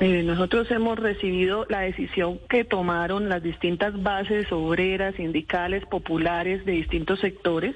Mire, 0.00 0.22
nosotros 0.22 0.70
hemos 0.70 0.98
recibido 0.98 1.66
la 1.68 1.80
decisión 1.80 2.38
que 2.48 2.64
tomaron 2.64 3.28
las 3.28 3.42
distintas 3.42 4.00
bases 4.02 4.50
obreras, 4.52 5.14
sindicales, 5.16 5.84
populares 5.86 6.64
de 6.64 6.72
distintos 6.72 7.20
sectores 7.20 7.74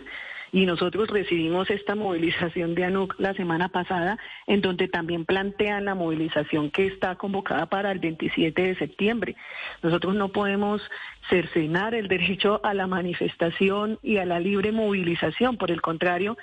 y 0.53 0.65
nosotros 0.65 1.09
recibimos 1.09 1.69
esta 1.71 1.95
movilización 1.95 2.75
de 2.75 2.85
ANUC 2.85 3.15
la 3.19 3.35
semana 3.35 3.69
pasada, 3.69 4.19
en 4.47 4.61
donde 4.61 4.89
también 4.89 5.25
plantean 5.25 5.85
la 5.85 5.95
movilización 5.95 6.71
que 6.71 6.87
está 6.87 7.17
convocada 7.17 7.67
para 7.67 7.93
el 7.93 7.99
27 7.99 8.63
de 8.63 8.77
septiembre. 8.77 9.37
Nosotros 9.83 10.15
no 10.15 10.31
podemos 10.31 10.81
cercenar 11.29 11.95
el 11.95 12.09
derecho 12.09 12.61
a 12.65 12.75
la 12.75 12.87
manifestación 12.87 13.99
y 14.03 14.19
a 14.19 14.25
la 14.25 14.41
libre 14.41 14.73
movilización, 14.73 15.57
por 15.57 15.71
el 15.71 15.83
contrario, 15.83 16.37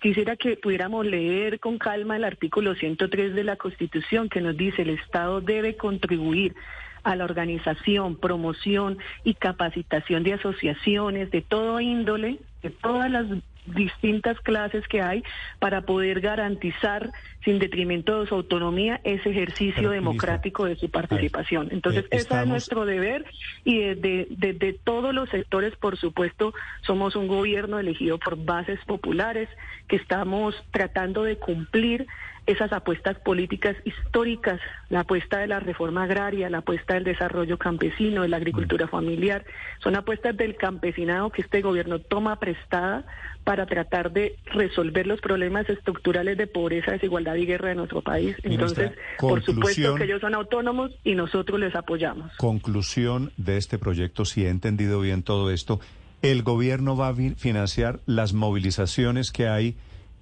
Quisiera 0.00 0.36
que 0.36 0.56
pudiéramos 0.56 1.04
leer 1.04 1.58
con 1.58 1.78
calma 1.78 2.16
el 2.16 2.24
artículo 2.24 2.74
103 2.76 3.34
de 3.34 3.44
la 3.44 3.56
Constitución 3.56 4.28
que 4.28 4.40
nos 4.40 4.56
dice 4.56 4.82
el 4.82 4.90
Estado 4.90 5.40
debe 5.40 5.76
contribuir 5.76 6.54
a 7.02 7.16
la 7.16 7.24
organización, 7.24 8.16
promoción 8.16 8.98
y 9.24 9.34
capacitación 9.34 10.22
de 10.22 10.34
asociaciones 10.34 11.30
de 11.32 11.42
todo 11.42 11.80
índole, 11.80 12.38
de 12.62 12.70
todas 12.70 13.10
las 13.10 13.26
distintas 13.74 14.38
clases 14.40 14.86
que 14.88 15.00
hay 15.02 15.22
para 15.58 15.82
poder 15.82 16.20
garantizar 16.20 17.10
sin 17.44 17.58
detrimento 17.58 18.20
de 18.20 18.26
su 18.28 18.34
autonomía 18.34 19.00
ese 19.04 19.30
ejercicio 19.30 19.90
democrático 19.90 20.64
de 20.64 20.76
su 20.76 20.90
participación. 20.90 21.68
Entonces, 21.70 22.04
eh, 22.04 22.08
ese 22.10 22.22
estamos- 22.22 22.42
es 22.44 22.48
nuestro 22.48 22.84
deber 22.84 23.24
y 23.64 23.78
desde, 23.78 24.26
desde 24.30 24.72
todos 24.72 25.14
los 25.14 25.28
sectores, 25.30 25.74
por 25.76 25.96
supuesto, 25.96 26.52
somos 26.82 27.16
un 27.16 27.28
gobierno 27.28 27.78
elegido 27.78 28.18
por 28.18 28.36
bases 28.44 28.78
populares 28.86 29.48
que 29.86 29.96
estamos 29.96 30.54
tratando 30.70 31.22
de 31.22 31.36
cumplir 31.36 32.06
esas 32.48 32.72
apuestas 32.72 33.18
políticas 33.18 33.76
históricas, 33.84 34.58
la 34.88 35.00
apuesta 35.00 35.38
de 35.38 35.46
la 35.46 35.60
reforma 35.60 36.04
agraria, 36.04 36.48
la 36.48 36.58
apuesta 36.58 36.94
del 36.94 37.04
desarrollo 37.04 37.58
campesino, 37.58 38.22
de 38.22 38.28
la 38.28 38.38
agricultura 38.38 38.88
familiar, 38.88 39.44
son 39.82 39.96
apuestas 39.96 40.34
del 40.34 40.56
campesinado 40.56 41.28
que 41.28 41.42
este 41.42 41.60
gobierno 41.60 41.98
toma 41.98 42.40
prestada 42.40 43.04
para 43.44 43.66
tratar 43.66 44.12
de 44.12 44.36
resolver 44.46 45.06
los 45.06 45.20
problemas 45.20 45.68
estructurales 45.68 46.38
de 46.38 46.46
pobreza, 46.46 46.92
desigualdad 46.92 47.34
y 47.34 47.44
guerra 47.44 47.68
de 47.68 47.74
nuestro 47.74 48.00
país. 48.00 48.34
Entonces, 48.42 48.92
por 49.18 49.42
supuesto 49.42 49.94
que 49.96 50.04
ellos 50.04 50.22
son 50.22 50.34
autónomos 50.34 50.90
y 51.04 51.14
nosotros 51.14 51.60
les 51.60 51.74
apoyamos. 51.74 52.32
Conclusión 52.38 53.30
de 53.36 53.58
este 53.58 53.78
proyecto, 53.78 54.24
si 54.24 54.46
he 54.46 54.48
entendido 54.48 55.00
bien 55.00 55.22
todo 55.22 55.50
esto, 55.50 55.80
el 56.22 56.42
gobierno 56.42 56.96
va 56.96 57.08
a 57.08 57.14
financiar 57.14 58.00
las 58.06 58.32
movilizaciones 58.32 59.32
que 59.32 59.48
hay 59.48 59.76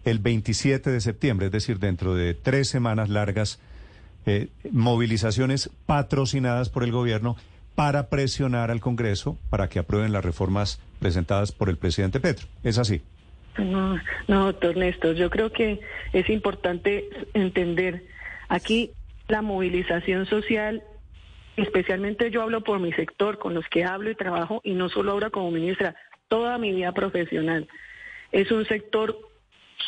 el 0.07 0.21
27 0.21 0.91
de 0.91 1.01
septiembre, 1.01 1.47
es 1.47 1.53
decir, 1.53 1.81
dentro 1.81 2.15
de 2.15 2.33
tres 2.33 2.69
semanas 2.69 3.09
largas, 3.09 3.61
eh, 4.25 4.49
movilizaciones 4.71 5.69
patrocinadas 5.85 6.71
por 6.71 6.85
el 6.85 6.93
gobierno 6.93 7.37
para 7.75 8.09
presionar 8.09 8.71
al 8.71 8.81
Congreso 8.81 9.37
para 9.51 9.69
que 9.69 9.81
aprueben 9.81 10.13
las 10.13 10.25
reformas 10.25 10.81
presentadas 11.01 11.51
por 11.51 11.69
el 11.69 11.77
presidente 11.77 12.21
Petro. 12.21 12.47
¿Es 12.63 12.79
así? 12.79 13.03
No, 13.59 13.99
no, 14.29 14.45
doctor 14.47 14.77
Néstor, 14.77 15.17
yo 15.17 15.29
creo 15.29 15.51
que 15.51 15.81
es 16.13 16.31
importante 16.31 17.09
entender 17.35 18.05
aquí 18.49 18.93
la 19.27 19.43
movilización 19.43 20.27
social, 20.27 20.85
especialmente 21.57 22.31
yo 22.31 22.43
hablo 22.43 22.63
por 22.63 22.79
mi 22.79 22.93
sector, 22.93 23.39
con 23.39 23.55
los 23.55 23.67
que 23.69 23.85
hablo 23.85 24.09
y 24.09 24.15
trabajo, 24.15 24.61
y 24.63 24.75
no 24.75 24.89
solo 24.89 25.13
ahora 25.13 25.31
como 25.31 25.51
ministra, 25.51 25.97
toda 26.29 26.59
mi 26.59 26.73
vida 26.73 26.93
profesional. 26.93 27.67
Es 28.31 28.53
un 28.53 28.67
sector 28.67 29.19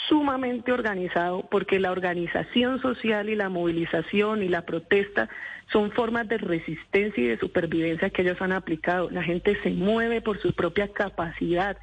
sumamente 0.08 0.72
organizado 0.72 1.46
porque 1.50 1.78
la 1.78 1.92
organización 1.92 2.80
social 2.80 3.28
y 3.28 3.36
la 3.36 3.48
movilización 3.48 4.42
y 4.42 4.48
la 4.48 4.62
protesta 4.62 5.28
son 5.72 5.90
formas 5.92 6.28
de 6.28 6.38
resistencia 6.38 7.22
y 7.22 7.28
de 7.28 7.38
supervivencia 7.38 8.10
que 8.10 8.22
ellos 8.22 8.40
han 8.40 8.52
aplicado. 8.52 9.10
La 9.10 9.22
gente 9.22 9.58
se 9.62 9.70
mueve 9.70 10.20
por 10.20 10.40
su 10.40 10.52
propia 10.52 10.88
capacidad. 10.88 11.76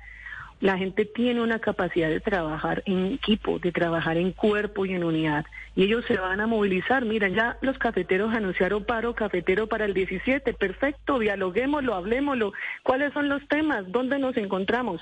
La 0.61 0.77
gente 0.77 1.05
tiene 1.05 1.41
una 1.41 1.59
capacidad 1.59 2.09
de 2.09 2.21
trabajar 2.21 2.81
en 2.85 3.07
equipo, 3.07 3.59
de 3.59 3.71
trabajar 3.71 4.17
en 4.17 4.31
cuerpo 4.31 4.85
y 4.85 4.93
en 4.93 5.03
unidad. 5.03 5.45
Y 5.75 5.83
ellos 5.83 6.05
se 6.07 6.17
van 6.17 6.39
a 6.39 6.47
movilizar. 6.47 7.05
Miren, 7.05 7.35
ya 7.35 7.57
los 7.61 7.77
cafeteros 7.77 8.33
anunciaron 8.33 8.85
paro 8.85 9.13
cafetero 9.13 9.67
para 9.67 9.85
el 9.85 9.93
17. 9.93 10.53
Perfecto, 10.53 11.19
dialoguémoslo, 11.19 11.93
hablemoslo. 11.93 12.53
¿Cuáles 12.83 13.13
son 13.13 13.29
los 13.29 13.45
temas? 13.49 13.91
¿Dónde 13.91 14.17
nos 14.17 14.37
encontramos? 14.37 15.01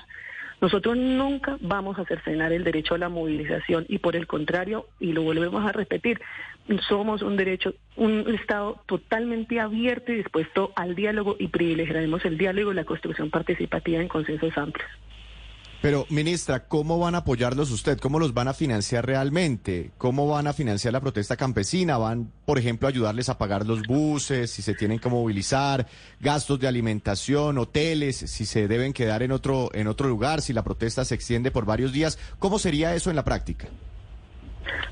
Nosotros 0.60 0.96
nunca 0.96 1.58
vamos 1.60 1.98
a 1.98 2.04
cercenar 2.04 2.52
el 2.52 2.64
derecho 2.64 2.94
a 2.94 2.98
la 2.98 3.08
movilización 3.08 3.84
y 3.88 3.98
por 3.98 4.16
el 4.16 4.26
contrario, 4.26 4.86
y 5.00 5.12
lo 5.12 5.22
volvemos 5.22 5.64
a 5.66 5.72
repetir, 5.72 6.20
somos 6.88 7.22
un 7.22 7.36
derecho, 7.36 7.74
un 7.96 8.34
Estado 8.34 8.80
totalmente 8.86 9.60
abierto 9.60 10.12
y 10.12 10.16
dispuesto 10.16 10.72
al 10.76 10.94
diálogo 10.94 11.36
y 11.38 11.48
privilegiaremos 11.48 12.24
el 12.24 12.38
diálogo 12.38 12.72
y 12.72 12.76
la 12.76 12.84
construcción 12.84 13.30
participativa 13.30 14.00
en 14.00 14.08
consensos 14.08 14.56
amplios. 14.56 14.88
Pero, 15.84 16.06
ministra, 16.08 16.60
¿cómo 16.60 16.98
van 16.98 17.14
a 17.14 17.18
apoyarlos 17.18 17.70
usted? 17.70 17.98
¿Cómo 17.98 18.18
los 18.18 18.32
van 18.32 18.48
a 18.48 18.54
financiar 18.54 19.04
realmente? 19.04 19.90
¿Cómo 19.98 20.26
van 20.26 20.46
a 20.46 20.54
financiar 20.54 20.94
la 20.94 21.00
protesta 21.02 21.36
campesina? 21.36 21.98
¿Van, 21.98 22.32
por 22.46 22.58
ejemplo, 22.58 22.88
a 22.88 22.90
ayudarles 22.90 23.28
a 23.28 23.36
pagar 23.36 23.66
los 23.66 23.82
buses, 23.82 24.50
si 24.50 24.62
se 24.62 24.72
tienen 24.72 24.98
que 24.98 25.10
movilizar, 25.10 25.86
gastos 26.20 26.58
de 26.58 26.68
alimentación, 26.68 27.58
hoteles, 27.58 28.16
si 28.16 28.46
se 28.46 28.66
deben 28.66 28.94
quedar 28.94 29.22
en 29.22 29.30
otro, 29.30 29.68
en 29.74 29.86
otro 29.86 30.08
lugar, 30.08 30.40
si 30.40 30.54
la 30.54 30.64
protesta 30.64 31.04
se 31.04 31.16
extiende 31.16 31.50
por 31.50 31.66
varios 31.66 31.92
días? 31.92 32.18
¿Cómo 32.38 32.58
sería 32.58 32.94
eso 32.94 33.10
en 33.10 33.16
la 33.16 33.24
práctica? 33.24 33.68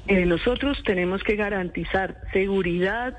Eh, 0.09 0.27
nosotros 0.27 0.77
tenemos 0.85 1.23
que 1.23 1.37
garantizar 1.37 2.21
seguridad 2.35 3.17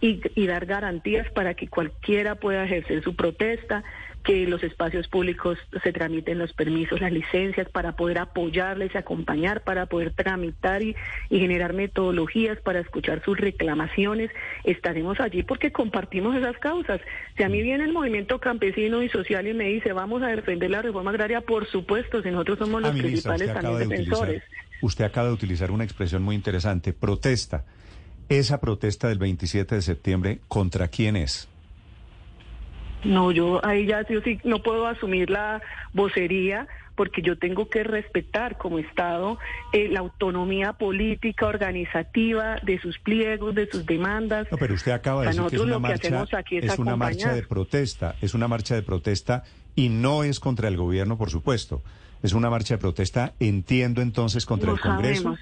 y, 0.00 0.20
y 0.36 0.46
dar 0.46 0.64
garantías 0.64 1.28
para 1.32 1.54
que 1.54 1.66
cualquiera 1.66 2.36
pueda 2.36 2.64
ejercer 2.66 3.02
su 3.02 3.16
protesta, 3.16 3.82
que 4.26 4.46
los 4.46 4.62
espacios 4.64 5.06
públicos 5.08 5.56
se 5.84 5.92
tramiten 5.92 6.38
los 6.38 6.52
permisos, 6.52 7.00
las 7.00 7.12
licencias 7.12 7.68
para 7.70 7.92
poder 7.96 8.18
apoyarles 8.18 8.90
y 8.94 8.98
acompañar, 8.98 9.62
para 9.62 9.86
poder 9.86 10.12
tramitar 10.12 10.82
y, 10.82 10.96
y, 11.30 11.38
generar 11.38 11.72
metodologías 11.72 12.58
para 12.60 12.80
escuchar 12.80 13.22
sus 13.24 13.38
reclamaciones. 13.38 14.30
Estaremos 14.64 15.20
allí 15.20 15.44
porque 15.44 15.70
compartimos 15.70 16.34
esas 16.36 16.58
causas. 16.58 17.00
Si 17.36 17.44
a 17.44 17.48
mí 17.48 17.62
viene 17.62 17.84
el 17.84 17.92
movimiento 17.92 18.40
campesino 18.40 19.02
y 19.02 19.08
social 19.08 19.46
y 19.46 19.54
me 19.54 19.68
dice 19.68 19.92
vamos 19.92 20.22
a 20.22 20.26
defender 20.26 20.70
la 20.70 20.82
reforma 20.82 21.10
agraria, 21.12 21.40
por 21.40 21.66
supuesto, 21.66 22.20
si 22.22 22.30
nosotros 22.30 22.58
somos 22.58 22.82
los 22.82 22.90
Ah, 22.90 22.94
ministra, 22.94 23.34
principales 23.36 23.54
también 23.62 23.88
de 23.88 23.96
defensores. 23.96 24.42
utilizar- 24.42 24.66
Usted 24.82 25.04
acaba 25.04 25.28
de 25.28 25.34
utilizar 25.34 25.70
una 25.70 25.84
expresión 25.84 26.22
muy 26.22 26.34
interesante, 26.34 26.92
protesta. 26.92 27.64
Esa 28.28 28.60
protesta 28.60 29.08
del 29.08 29.18
27 29.18 29.76
de 29.76 29.82
septiembre, 29.82 30.40
¿contra 30.48 30.88
quién 30.88 31.14
es? 31.16 31.48
No, 33.04 33.30
yo 33.30 33.64
ahí 33.64 33.86
ya 33.86 34.06
yo 34.08 34.20
sí 34.22 34.40
no 34.44 34.62
puedo 34.62 34.86
asumir 34.86 35.30
la 35.30 35.60
vocería 35.92 36.66
porque 36.96 37.22
yo 37.22 37.38
tengo 37.38 37.68
que 37.68 37.84
respetar 37.84 38.56
como 38.58 38.78
Estado 38.78 39.38
eh, 39.72 39.88
la 39.88 40.00
autonomía 40.00 40.72
política, 40.72 41.46
organizativa 41.46 42.56
de 42.62 42.80
sus 42.80 42.98
pliegos, 42.98 43.54
de 43.54 43.68
sus 43.70 43.86
demandas. 43.86 44.48
No, 44.50 44.56
pero 44.58 44.74
usted 44.74 44.92
acaba 44.92 45.22
de 45.22 45.28
O 45.28 45.32
sea, 45.32 45.42
decir 45.44 45.58
que 45.58 45.64
es 45.64 45.68
una 45.68 45.74
que 45.74 46.10
marcha, 46.10 46.38
aquí 46.38 46.56
es 46.56 46.64
es 46.64 46.78
una 46.78 46.96
marcha 46.96 47.34
de 47.34 47.42
protesta, 47.42 48.16
es 48.22 48.34
una 48.34 48.48
marcha 48.48 48.74
de 48.74 48.82
protesta 48.82 49.44
y 49.74 49.90
no 49.90 50.24
es 50.24 50.40
contra 50.40 50.68
el 50.68 50.76
gobierno, 50.76 51.18
por 51.18 51.30
supuesto. 51.30 51.82
Es 52.22 52.32
una 52.32 52.48
marcha 52.48 52.74
de 52.74 52.78
protesta, 52.78 53.34
entiendo 53.38 54.00
entonces, 54.00 54.46
contra 54.46 54.68
no 54.68 54.76
el 54.76 54.80
Congreso. 54.80 55.22
sabemos. 55.22 55.40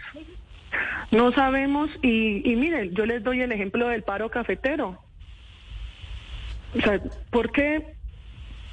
No 1.13 1.33
sabemos 1.33 1.91
y, 2.03 2.51
y 2.51 2.57
miren, 2.57 2.93
yo 2.95 3.07
les 3.07 3.23
doy 3.23 3.41
el 3.41 3.53
ejemplo 3.53 3.87
del 3.89 4.03
paro 4.03 4.29
cafetero. 4.29 4.99
O 6.77 6.81
sea, 6.81 7.01
¿por 7.31 7.53
qué 7.53 7.95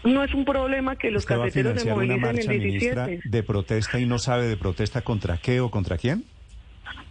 no 0.04 0.24
es 0.24 0.34
un 0.34 0.46
problema 0.46 0.96
que 0.96 1.12
los 1.12 1.24
¿Usted 1.24 1.36
va 1.36 1.44
a 1.44 1.46
cafeteros 1.46 1.74
se 1.74 1.90
financiar 1.90 1.96
una 1.98 2.18
movilicen 2.18 2.36
marcha, 2.36 2.52
el 2.52 2.60
ministra, 2.60 3.06
17? 3.06 3.30
de 3.30 3.44
protesta 3.44 4.00
y 4.00 4.06
no 4.06 4.18
sabe 4.18 4.48
de 4.48 4.58
protesta 4.58 5.02
contra 5.02 5.38
qué 5.38 5.60
o 5.62 5.70
contra 5.70 5.98
quién? 5.98 6.24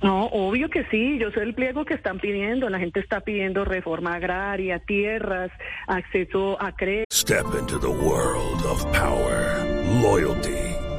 No, 0.02 0.26
obvio 0.26 0.70
que 0.70 0.84
sí, 0.90 1.18
yo 1.18 1.30
sé 1.30 1.42
el 1.42 1.54
pliego 1.54 1.84
que 1.84 1.92
están 1.94 2.18
pidiendo, 2.18 2.70
la 2.70 2.78
gente 2.78 3.00
está 3.00 3.20
pidiendo 3.20 3.66
reforma 3.66 4.14
agraria, 4.14 4.78
tierras, 4.78 5.50
acceso 5.86 6.60
a 6.60 6.72
crédito. 6.72 7.04
Step 7.12 7.44
into 7.58 7.78
the 7.78 7.86
world 7.86 8.64
of 8.64 8.82
power, 8.92 9.62
loyalty, 10.02 10.69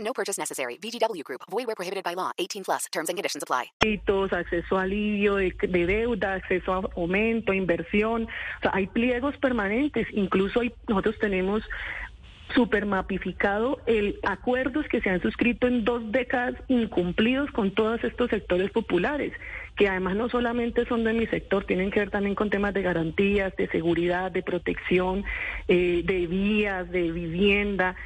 No 0.00 0.12
purchase 0.12 0.38
necessary. 0.38 0.78
VGW 0.78 1.22
Group. 1.24 1.42
Void 1.50 1.66
where 1.66 1.76
prohibited 1.76 2.04
by 2.04 2.14
law. 2.14 2.32
18 2.38 2.64
plus. 2.64 2.86
Terms 2.90 3.08
and 3.08 3.16
conditions 3.16 3.42
apply. 3.42 3.72
acceso 4.32 4.78
a 4.78 4.82
alivio 4.82 5.36
de, 5.36 5.52
de 5.68 5.86
deuda, 5.86 6.34
acceso 6.34 6.72
a 6.72 6.82
aumento, 6.96 7.52
inversión. 7.52 8.24
O 8.24 8.62
sea, 8.62 8.70
hay 8.74 8.86
pliegos 8.86 9.36
permanentes. 9.38 10.06
Incluso 10.12 10.60
hay, 10.60 10.72
nosotros 10.88 11.16
tenemos 11.18 11.62
super 12.54 12.86
mapificado 12.86 13.80
el 13.86 14.18
acuerdos 14.22 14.86
que 14.88 15.00
se 15.00 15.10
han 15.10 15.20
suscrito 15.20 15.66
en 15.66 15.84
dos 15.84 16.10
décadas 16.10 16.54
incumplidos 16.68 17.50
con 17.50 17.72
todos 17.72 18.02
estos 18.04 18.30
sectores 18.30 18.70
populares, 18.70 19.32
que 19.76 19.88
además 19.88 20.16
no 20.16 20.28
solamente 20.28 20.86
son 20.86 21.04
de 21.04 21.12
mi 21.12 21.26
sector, 21.26 21.64
tienen 21.64 21.90
que 21.90 22.00
ver 22.00 22.10
también 22.10 22.34
con 22.34 22.50
temas 22.50 22.74
de 22.74 22.82
garantías, 22.82 23.54
de 23.56 23.68
seguridad, 23.68 24.32
de 24.32 24.42
protección, 24.42 25.24
eh, 25.68 26.02
de 26.04 26.26
vías, 26.26 26.90
de 26.90 27.12
vivienda. 27.12 27.96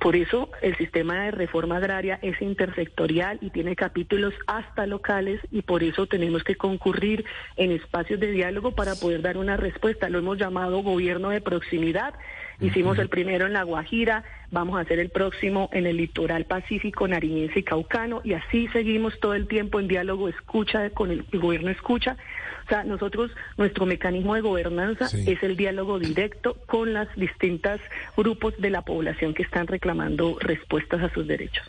Por 0.00 0.16
eso 0.16 0.50
el 0.60 0.76
sistema 0.76 1.24
de 1.24 1.30
reforma 1.30 1.76
agraria 1.76 2.18
es 2.20 2.40
intersectorial 2.42 3.38
y 3.40 3.50
tiene 3.50 3.76
capítulos 3.76 4.34
hasta 4.46 4.86
locales 4.86 5.40
y 5.52 5.62
por 5.62 5.84
eso 5.84 6.06
tenemos 6.06 6.42
que 6.42 6.56
concurrir 6.56 7.24
en 7.56 7.70
espacios 7.70 8.18
de 8.18 8.32
diálogo 8.32 8.72
para 8.72 8.96
poder 8.96 9.22
dar 9.22 9.36
una 9.36 9.56
respuesta. 9.56 10.08
Lo 10.08 10.18
hemos 10.18 10.36
llamado 10.36 10.82
gobierno 10.82 11.30
de 11.30 11.40
proximidad. 11.40 12.14
Hicimos 12.60 12.98
el 12.98 13.08
primero 13.08 13.46
en 13.46 13.52
La 13.52 13.62
Guajira, 13.62 14.24
vamos 14.50 14.78
a 14.78 14.80
hacer 14.80 14.98
el 14.98 15.10
próximo 15.10 15.68
en 15.72 15.86
el 15.86 15.96
litoral 15.96 16.44
pacífico, 16.44 17.06
nariñense 17.06 17.60
y 17.60 17.62
caucano 17.62 18.20
y 18.24 18.34
así 18.34 18.68
seguimos 18.68 19.18
todo 19.20 19.34
el 19.34 19.48
tiempo 19.48 19.80
en 19.80 19.88
diálogo, 19.88 20.28
escucha 20.28 20.90
con 20.90 21.10
el, 21.10 21.24
el 21.32 21.38
gobierno 21.40 21.70
escucha. 21.70 22.16
O 22.64 22.68
sea, 22.68 22.84
nosotros, 22.84 23.30
nuestro 23.56 23.86
mecanismo 23.86 24.34
de 24.34 24.40
gobernanza 24.40 25.08
Sí. 25.08 25.24
es 25.26 25.42
el 25.42 25.56
diálogo 25.56 25.98
directo 25.98 26.56
con 26.66 26.92
las 26.92 27.08
distintas 27.16 27.80
grupos 28.16 28.54
de 28.58 28.70
la 28.70 28.82
población 28.82 29.34
que 29.34 29.42
están 29.42 29.66
reclamando 29.66 30.38
respuestas 30.40 31.02
a 31.02 31.12
sus 31.12 31.26
derechos. 31.26 31.66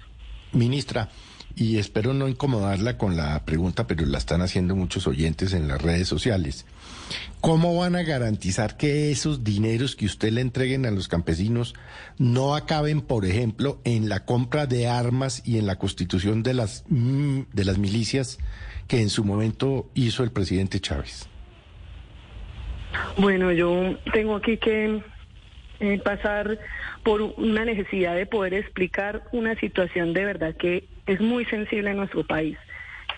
Ministra, 0.54 1.10
y 1.58 1.78
espero 1.78 2.14
no 2.14 2.28
incomodarla 2.28 2.98
con 2.98 3.16
la 3.18 3.44
pregunta, 3.46 3.88
pero 3.88 4.06
la 4.06 4.18
están 4.18 4.42
haciendo 4.42 4.76
muchos 4.76 5.06
oyentes 5.08 5.54
en 5.54 5.68
las 5.68 5.82
redes 5.82 6.08
sociales. 6.08 6.66
¿Cómo 7.42 7.76
van 7.78 7.96
a 7.96 8.04
garantizar 8.04 8.78
que 8.78 9.12
esos 9.12 9.44
dineros 9.44 9.96
que 9.96 10.06
usted 10.06 10.32
le 10.32 10.42
entreguen 10.42 10.86
a 10.86 10.92
los 10.92 11.08
campesinos 11.08 11.76
no 12.18 12.56
acaben, 12.56 13.02
por 13.02 13.26
ejemplo, 13.26 13.80
en 13.84 14.10
la 14.10 14.26
compra 14.26 14.66
de 14.66 14.88
armas 14.88 15.44
y 15.46 15.58
en 15.58 15.66
la 15.68 15.78
constitución 15.78 16.42
de 16.42 16.54
las, 16.56 16.84
mm, 16.90 17.42
de 17.54 17.66
las 17.66 17.78
milicias 17.78 18.40
que 18.88 19.02
en 19.02 19.10
su 19.10 19.24
momento 19.24 19.90
hizo 19.94 20.24
el 20.24 20.32
presidente 20.32 20.80
Chávez? 20.80 21.28
Bueno, 23.18 23.52
yo 23.52 23.98
tengo 24.14 24.36
aquí 24.36 24.58
que 24.58 25.02
eh, 25.80 26.00
pasar 26.04 26.60
por 27.04 27.22
una 27.22 27.66
necesidad 27.66 28.16
de 28.16 28.26
poder 28.26 28.54
explicar 28.54 29.24
una 29.32 29.56
situación 29.56 30.14
de 30.14 30.26
verdad 30.26 30.56
que 30.56 30.86
es 31.06 31.20
muy 31.20 31.46
sensible 31.46 31.92
en 31.92 31.98
nuestro 31.98 32.26
país. 32.26 32.58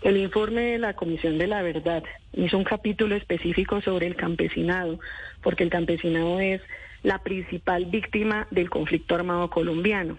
El 0.03 0.17
informe 0.17 0.61
de 0.61 0.77
la 0.77 0.93
Comisión 0.93 1.37
de 1.37 1.47
la 1.47 1.61
Verdad 1.61 2.03
hizo 2.33 2.57
un 2.57 2.63
capítulo 2.63 3.15
específico 3.15 3.81
sobre 3.81 4.05
el 4.05 4.15
campesinado, 4.15 4.99
porque 5.41 5.63
el 5.63 5.69
campesinado 5.69 6.39
es 6.39 6.61
la 7.03 7.23
principal 7.23 7.85
víctima 7.85 8.47
del 8.51 8.69
conflicto 8.69 9.15
armado 9.15 9.49
colombiano. 9.49 10.17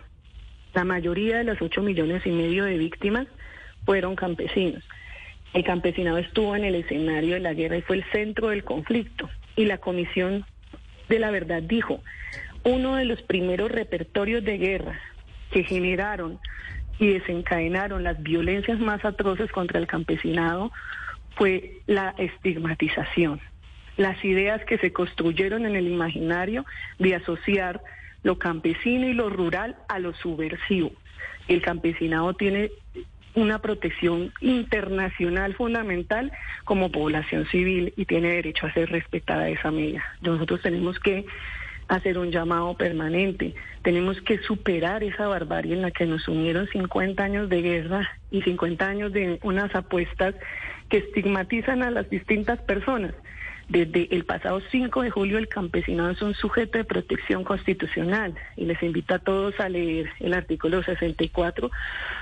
La 0.74 0.84
mayoría 0.84 1.38
de 1.38 1.44
los 1.44 1.60
ocho 1.62 1.82
millones 1.82 2.26
y 2.26 2.30
medio 2.30 2.64
de 2.64 2.76
víctimas 2.76 3.26
fueron 3.84 4.16
campesinos. 4.16 4.82
El 5.54 5.64
campesinado 5.64 6.18
estuvo 6.18 6.54
en 6.54 6.64
el 6.64 6.74
escenario 6.74 7.34
de 7.34 7.40
la 7.40 7.54
guerra 7.54 7.78
y 7.78 7.82
fue 7.82 7.96
el 7.96 8.04
centro 8.12 8.48
del 8.48 8.64
conflicto. 8.64 9.28
Y 9.56 9.64
la 9.64 9.78
Comisión 9.78 10.44
de 11.08 11.18
la 11.18 11.30
Verdad 11.30 11.62
dijo, 11.62 12.00
uno 12.64 12.96
de 12.96 13.04
los 13.04 13.22
primeros 13.22 13.70
repertorios 13.70 14.44
de 14.44 14.58
guerra 14.58 15.00
que 15.50 15.64
generaron 15.64 16.38
y 16.98 17.08
desencadenaron 17.08 18.02
las 18.02 18.22
violencias 18.22 18.78
más 18.78 19.04
atroces 19.04 19.50
contra 19.50 19.78
el 19.78 19.86
campesinado 19.86 20.70
fue 21.36 21.78
la 21.86 22.14
estigmatización. 22.18 23.40
Las 23.96 24.22
ideas 24.24 24.64
que 24.64 24.78
se 24.78 24.92
construyeron 24.92 25.66
en 25.66 25.76
el 25.76 25.86
imaginario 25.86 26.64
de 26.98 27.14
asociar 27.14 27.80
lo 28.22 28.38
campesino 28.38 29.08
y 29.08 29.14
lo 29.14 29.30
rural 29.30 29.76
a 29.88 29.98
lo 29.98 30.12
subversivo. 30.14 30.92
El 31.46 31.62
campesinado 31.62 32.34
tiene 32.34 32.70
una 33.38 33.60
protección 33.60 34.32
internacional 34.40 35.54
fundamental 35.54 36.32
como 36.64 36.90
población 36.90 37.46
civil 37.46 37.92
y 37.96 38.04
tiene 38.04 38.32
derecho 38.32 38.66
a 38.66 38.72
ser 38.72 38.90
respetada 38.90 39.48
esa 39.48 39.70
medida. 39.70 40.04
Nosotros 40.20 40.60
tenemos 40.62 40.98
que 40.98 41.24
hacer 41.88 42.18
un 42.18 42.30
llamado 42.30 42.76
permanente, 42.76 43.54
tenemos 43.82 44.20
que 44.20 44.38
superar 44.38 45.02
esa 45.02 45.26
barbarie 45.26 45.72
en 45.72 45.82
la 45.82 45.90
que 45.90 46.04
nos 46.04 46.28
unieron 46.28 46.68
50 46.68 47.22
años 47.22 47.48
de 47.48 47.62
guerra 47.62 48.10
y 48.30 48.42
50 48.42 48.86
años 48.86 49.12
de 49.12 49.38
unas 49.42 49.74
apuestas 49.74 50.34
que 50.90 50.98
estigmatizan 50.98 51.82
a 51.82 51.90
las 51.90 52.10
distintas 52.10 52.60
personas. 52.60 53.14
Desde 53.68 54.08
el 54.14 54.24
pasado 54.24 54.62
5 54.70 55.02
de 55.02 55.10
julio 55.10 55.36
el 55.36 55.48
campesinado 55.48 56.10
es 56.10 56.22
un 56.22 56.34
sujeto 56.34 56.78
de 56.78 56.84
protección 56.84 57.44
constitucional 57.44 58.34
y 58.56 58.64
les 58.64 58.82
invito 58.82 59.14
a 59.14 59.18
todos 59.18 59.60
a 59.60 59.68
leer 59.68 60.08
el 60.20 60.32
artículo 60.32 60.82
64 60.82 61.70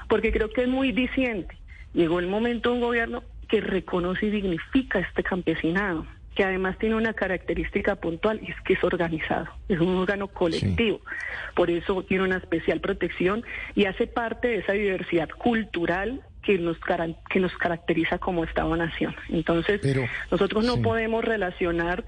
porque 0.09 0.33
creo 0.33 0.51
que 0.51 0.63
es 0.63 0.69
muy 0.69 0.91
diciente. 0.91 1.57
llegó 1.95 2.19
el 2.19 2.27
momento 2.27 2.71
de 2.71 2.75
un 2.75 2.81
gobierno 2.81 3.23
que 3.49 3.61
reconoce 3.61 4.27
y 4.27 4.31
dignifica 4.31 4.99
este 4.99 5.23
campesinado 5.23 6.05
que 6.35 6.45
además 6.45 6.77
tiene 6.79 6.97
una 6.97 7.15
característica 7.15 7.97
puntual 7.97 8.41
y 8.43 8.51
es 8.51 8.61
que 8.61 8.75
es 8.75 8.85
organizado, 8.85 9.47
es 9.69 9.81
un 9.81 9.97
órgano 9.97 10.29
colectivo, 10.29 11.01
por 11.55 11.71
eso 11.71 12.03
tiene 12.03 12.25
una 12.25 12.37
especial 12.37 12.81
protección 12.81 13.43
y 13.75 13.87
hace 13.87 14.07
parte 14.07 14.49
de 14.49 14.57
esa 14.59 14.75
diversidad 14.75 15.31
cultural 15.31 16.21
que 16.47 16.59
nos, 16.59 16.79
que 17.29 17.41
nos 17.41 17.53
caracteriza 17.59 18.19
como 18.19 18.45
Estado-Nación. 18.45 19.17
Entonces, 19.29 19.81
nosotros 20.31 20.65
no 20.65 20.81
podemos 20.81 21.25
relacionar 21.25 22.05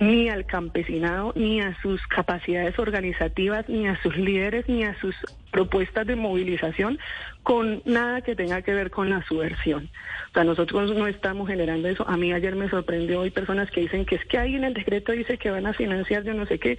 ni 0.00 0.28
al 0.28 0.46
campesinado, 0.46 1.32
ni 1.36 1.60
a 1.60 1.76
sus 1.80 2.04
capacidades 2.06 2.78
organizativas, 2.78 3.68
ni 3.68 3.86
a 3.86 4.00
sus 4.02 4.16
líderes, 4.16 4.68
ni 4.68 4.84
a 4.84 4.98
sus 5.00 5.14
propuestas 5.52 6.06
de 6.06 6.16
movilización 6.16 6.98
con 7.44 7.82
nada 7.84 8.22
que 8.22 8.34
tenga 8.34 8.62
que 8.62 8.74
ver 8.74 8.90
con 8.90 9.10
la 9.10 9.22
subversión. 9.22 9.90
O 10.30 10.32
sea, 10.32 10.44
nosotros 10.44 10.90
no 10.92 11.06
estamos 11.06 11.46
generando 11.46 11.86
eso. 11.88 12.08
A 12.08 12.16
mí 12.16 12.32
ayer 12.32 12.56
me 12.56 12.70
sorprendió, 12.70 13.20
hay 13.20 13.30
personas 13.30 13.70
que 13.70 13.82
dicen 13.82 14.04
que 14.04 14.16
es 14.16 14.24
que 14.24 14.38
ahí 14.38 14.56
en 14.56 14.64
el 14.64 14.74
decreto 14.74 15.12
dice 15.12 15.38
que 15.38 15.50
van 15.50 15.66
a 15.66 15.74
financiar 15.74 16.24
yo 16.24 16.34
no 16.34 16.46
sé 16.46 16.58
qué. 16.58 16.78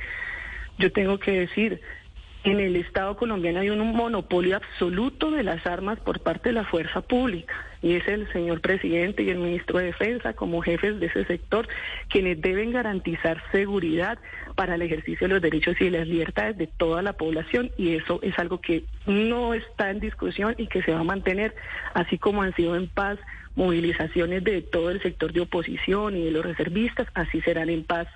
Yo 0.77 0.91
tengo 0.91 1.19
que 1.19 1.31
decir, 1.31 1.79
en 2.45 2.59
el 2.59 2.75
Estado 2.75 3.17
colombiano 3.17 3.59
hay 3.59 3.71
un 3.71 3.79
monopolio 3.95 4.57
absoluto 4.57 5.31
de 5.31 5.41
las 5.41 5.65
armas 5.65 5.99
por 5.99 6.19
parte 6.19 6.49
de 6.49 6.53
la 6.53 6.63
fuerza 6.63 7.01
pública. 7.01 7.53
Y 7.81 7.93
es 7.93 8.07
el 8.07 8.31
señor 8.31 8.61
presidente 8.61 9.23
y 9.23 9.29
el 9.31 9.39
ministro 9.39 9.79
de 9.79 9.85
Defensa 9.85 10.33
como 10.33 10.61
jefes 10.61 10.99
de 10.99 11.07
ese 11.07 11.25
sector 11.25 11.67
quienes 12.09 12.39
deben 12.41 12.71
garantizar 12.71 13.41
seguridad 13.51 14.19
para 14.55 14.75
el 14.75 14.83
ejercicio 14.83 15.27
de 15.27 15.33
los 15.33 15.41
derechos 15.41 15.75
y 15.81 15.89
las 15.89 16.07
libertades 16.07 16.57
de 16.57 16.67
toda 16.67 17.01
la 17.01 17.13
población. 17.13 17.71
Y 17.77 17.95
eso 17.95 18.19
es 18.21 18.37
algo 18.37 18.61
que 18.61 18.83
no 19.07 19.55
está 19.55 19.89
en 19.89 19.99
discusión 19.99 20.53
y 20.57 20.67
que 20.67 20.83
se 20.83 20.91
va 20.91 20.99
a 20.99 21.03
mantener 21.03 21.55
así 21.95 22.19
como 22.19 22.43
han 22.43 22.55
sido 22.55 22.75
en 22.75 22.87
paz 22.87 23.17
movilizaciones 23.55 24.43
de 24.43 24.61
todo 24.61 24.91
el 24.91 25.01
sector 25.01 25.33
de 25.33 25.41
oposición 25.41 26.15
y 26.15 26.25
de 26.25 26.31
los 26.31 26.45
reservistas, 26.45 27.07
así 27.13 27.41
serán 27.41 27.69
en 27.69 27.85
paz 27.85 28.07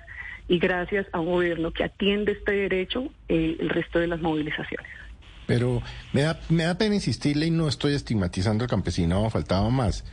y 0.50 0.58
gracias 0.58 1.06
a 1.12 1.20
un 1.20 1.26
gobierno 1.26 1.70
que 1.70 1.84
atiende 1.84 2.32
este 2.32 2.50
derecho, 2.50 3.04
eh, 3.28 3.56
el 3.60 3.68
resto 3.68 4.00
de 4.00 4.08
las 4.08 4.20
movilizaciones. 4.20 4.90
Pero 5.46 5.80
me 6.12 6.22
da, 6.22 6.40
me 6.48 6.64
da 6.64 6.76
pena 6.76 6.96
insistirle 6.96 7.46
y 7.46 7.52
no 7.52 7.68
estoy 7.68 7.94
estigmatizando 7.94 8.64
al 8.64 8.70
campesino, 8.70 9.30
faltaba 9.30 9.70
más. 9.70 10.04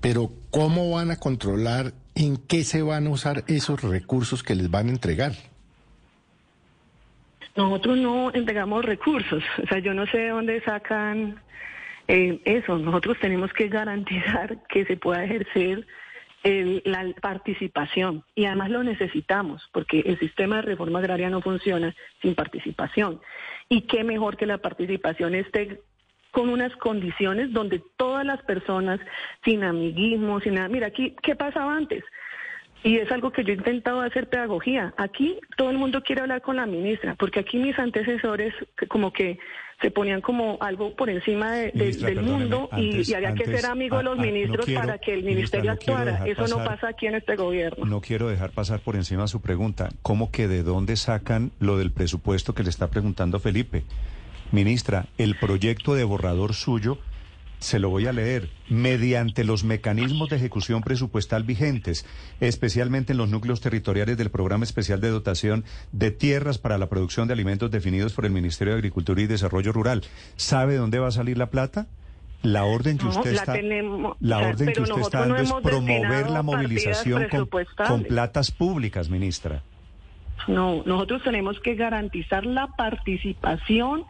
Pero 0.00 0.30
¿cómo 0.52 0.92
van 0.92 1.10
a 1.10 1.16
controlar 1.16 1.92
en 2.14 2.36
qué 2.36 2.62
se 2.62 2.82
van 2.82 3.08
a 3.08 3.10
usar 3.10 3.42
esos 3.48 3.82
recursos 3.82 4.44
que 4.44 4.54
les 4.54 4.70
van 4.70 4.86
a 4.86 4.90
entregar? 4.90 5.32
Nosotros 7.56 7.98
no 7.98 8.32
entregamos 8.32 8.84
recursos, 8.84 9.42
o 9.60 9.66
sea, 9.66 9.80
yo 9.80 9.92
no 9.92 10.06
sé 10.06 10.18
de 10.18 10.28
dónde 10.28 10.62
sacan 10.62 11.42
eh, 12.06 12.40
eso. 12.44 12.78
Nosotros 12.78 13.16
tenemos 13.20 13.52
que 13.52 13.66
garantizar 13.66 14.56
que 14.68 14.84
se 14.84 14.96
pueda 14.96 15.24
ejercer 15.24 15.84
la 16.42 17.06
participación. 17.20 18.24
Y 18.34 18.46
además 18.46 18.70
lo 18.70 18.82
necesitamos 18.82 19.68
porque 19.72 20.00
el 20.00 20.18
sistema 20.18 20.56
de 20.56 20.62
reforma 20.62 20.98
agraria 20.98 21.30
no 21.30 21.42
funciona 21.42 21.94
sin 22.22 22.34
participación. 22.34 23.20
Y 23.68 23.82
qué 23.82 24.04
mejor 24.04 24.36
que 24.36 24.46
la 24.46 24.58
participación 24.58 25.34
esté 25.34 25.80
con 26.30 26.48
unas 26.48 26.74
condiciones 26.76 27.52
donde 27.52 27.82
todas 27.96 28.24
las 28.24 28.42
personas 28.42 29.00
sin 29.44 29.64
amiguismo, 29.64 30.40
sin 30.40 30.54
nada, 30.54 30.68
mira 30.68 30.86
aquí 30.86 31.16
qué 31.22 31.34
pasaba 31.34 31.76
antes 31.76 32.04
y 32.82 32.96
es 32.96 33.10
algo 33.12 33.30
que 33.30 33.44
yo 33.44 33.52
he 33.52 33.56
intentado 33.56 34.00
hacer 34.00 34.28
pedagogía. 34.28 34.94
Aquí 34.96 35.38
todo 35.56 35.70
el 35.70 35.78
mundo 35.78 36.02
quiere 36.02 36.22
hablar 36.22 36.40
con 36.40 36.56
la 36.56 36.66
ministra, 36.66 37.14
porque 37.14 37.40
aquí 37.40 37.58
mis 37.58 37.78
antecesores 37.78 38.54
como 38.88 39.12
que 39.12 39.38
se 39.80 39.90
ponían 39.90 40.20
como 40.20 40.58
algo 40.60 40.94
por 40.94 41.08
encima 41.08 41.52
del 41.52 42.20
mundo 42.22 42.68
y, 42.76 43.14
había 43.14 43.34
que 43.34 43.46
ser 43.46 43.66
amigo 43.66 43.96
de 43.96 44.02
los 44.02 44.18
ministros 44.18 44.66
para 44.70 44.98
que 44.98 45.14
el 45.14 45.24
ministerio 45.24 45.72
actuara. 45.72 46.26
Eso 46.26 46.46
no 46.48 46.62
pasa 46.64 46.88
aquí 46.88 47.06
en 47.06 47.14
este 47.14 47.36
gobierno. 47.36 47.86
No 47.86 48.00
quiero 48.00 48.28
dejar 48.28 48.50
pasar 48.50 48.80
por 48.80 48.96
encima 48.96 49.26
su 49.26 49.40
pregunta. 49.40 49.88
¿Cómo 50.02 50.30
que 50.30 50.48
de 50.48 50.62
dónde 50.62 50.96
sacan 50.96 51.52
lo 51.58 51.78
del 51.78 51.90
presupuesto 51.92 52.54
que 52.54 52.62
le 52.62 52.70
está 52.70 52.88
preguntando 52.88 53.40
Felipe? 53.40 53.84
Ministra, 54.52 55.06
el 55.16 55.36
proyecto 55.36 55.94
de 55.94 56.04
borrador 56.04 56.54
suyo 56.54 56.98
se 57.60 57.78
lo 57.78 57.90
voy 57.90 58.06
a 58.06 58.12
leer, 58.12 58.48
mediante 58.68 59.44
los 59.44 59.64
mecanismos 59.64 60.30
de 60.30 60.36
ejecución 60.36 60.80
presupuestal 60.82 61.44
vigentes, 61.44 62.06
especialmente 62.40 63.12
en 63.12 63.18
los 63.18 63.28
núcleos 63.28 63.60
territoriales 63.60 64.16
del 64.16 64.30
Programa 64.30 64.64
Especial 64.64 65.00
de 65.00 65.10
Dotación 65.10 65.64
de 65.92 66.10
Tierras 66.10 66.58
para 66.58 66.78
la 66.78 66.88
Producción 66.88 67.28
de 67.28 67.34
Alimentos 67.34 67.70
definidos 67.70 68.14
por 68.14 68.24
el 68.24 68.32
Ministerio 68.32 68.72
de 68.72 68.78
Agricultura 68.78 69.20
y 69.20 69.26
Desarrollo 69.26 69.72
Rural. 69.72 70.02
¿Sabe 70.36 70.76
dónde 70.76 70.98
va 70.98 71.08
a 71.08 71.12
salir 71.12 71.36
la 71.36 71.50
plata? 71.50 71.86
La 72.42 72.64
orden 72.64 72.96
que 72.96 73.06
usted 73.06 73.34
está, 73.34 73.54
la 74.20 74.38
orden 74.38 74.72
que 74.72 74.80
usted 74.80 75.00
está 75.02 75.20
dando 75.20 75.36
es 75.36 75.52
promover 75.62 76.30
la 76.30 76.42
movilización 76.42 77.28
con, 77.28 77.46
con 77.86 78.04
platas 78.04 78.50
públicas, 78.50 79.10
ministra. 79.10 79.62
No, 80.48 80.82
nosotros 80.86 81.22
tenemos 81.22 81.60
que 81.60 81.74
garantizar 81.74 82.46
la 82.46 82.68
participación 82.68 84.04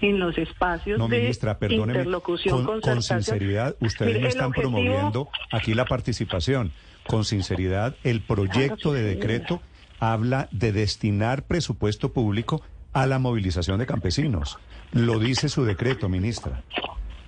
en 0.00 0.18
los 0.18 0.36
espacios 0.38 1.08
de 1.08 1.32
interlocución 1.70 2.64
con, 2.64 2.80
con 2.80 3.02
sinceridad, 3.02 3.76
ustedes 3.80 4.20
no 4.20 4.26
están 4.26 4.52
promoviendo 4.52 5.28
aquí 5.52 5.74
la 5.74 5.84
participación. 5.84 6.72
Con 7.06 7.24
sinceridad, 7.24 7.96
el 8.04 8.20
proyecto 8.20 8.92
de 8.92 9.02
decreto 9.02 9.60
habla 9.98 10.48
de 10.52 10.72
destinar 10.72 11.46
presupuesto 11.46 12.12
público 12.12 12.62
a 12.92 13.06
la 13.06 13.18
movilización 13.18 13.78
de 13.78 13.86
campesinos. 13.86 14.58
Lo 14.92 15.18
dice 15.18 15.48
su 15.48 15.64
decreto, 15.64 16.08
ministra. 16.08 16.62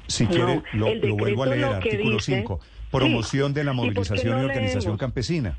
Si 0.09 0.27
quiere, 0.27 0.63
lo, 0.73 0.87
vuelvo 1.17 1.45
a 1.45 1.47
leer, 1.47 1.65
artículo 1.65 2.21
5. 2.21 2.61
Promoción 2.91 3.55
de 3.55 3.65
la 3.65 3.73
movilización 3.73 4.41
y 4.41 4.45
organización 4.45 4.97
campesina. 4.99 5.57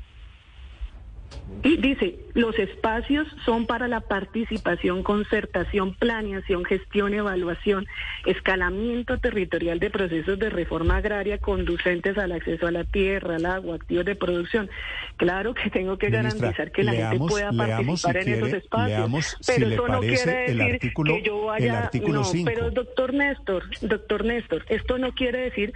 Y 1.62 1.78
dice, 1.78 2.16
los 2.34 2.58
espacios 2.58 3.26
son 3.46 3.66
para 3.66 3.88
la 3.88 4.00
participación, 4.00 5.02
concertación, 5.02 5.94
planeación, 5.94 6.62
gestión, 6.64 7.14
evaluación, 7.14 7.86
escalamiento 8.26 9.18
territorial 9.18 9.78
de 9.78 9.88
procesos 9.88 10.38
de 10.38 10.50
reforma 10.50 10.98
agraria 10.98 11.38
conducentes 11.38 12.18
al 12.18 12.32
acceso 12.32 12.66
a 12.66 12.70
la 12.70 12.84
tierra, 12.84 13.36
al 13.36 13.46
agua, 13.46 13.76
activos 13.76 14.04
de 14.04 14.14
producción. 14.14 14.68
Claro 15.16 15.54
que 15.54 15.70
tengo 15.70 15.96
que 15.96 16.10
garantizar 16.10 16.70
que 16.70 16.82
la 16.82 16.92
gente 16.92 17.18
pueda 17.18 17.50
participar 17.50 18.18
en 18.18 18.28
esos 18.34 18.52
espacios, 18.52 19.36
pero 19.46 19.68
eso 19.68 19.88
no 19.88 20.00
quiere 20.00 20.52
decir 20.52 20.78
que 20.80 21.22
yo 21.22 21.44
vaya... 21.46 21.90
no, 21.94 22.22
pero 22.44 22.70
doctor 22.72 23.14
Néstor, 23.14 23.64
doctor 23.80 24.24
Néstor, 24.24 24.66
esto 24.68 24.98
no 24.98 25.12
quiere 25.12 25.38
decir 25.38 25.72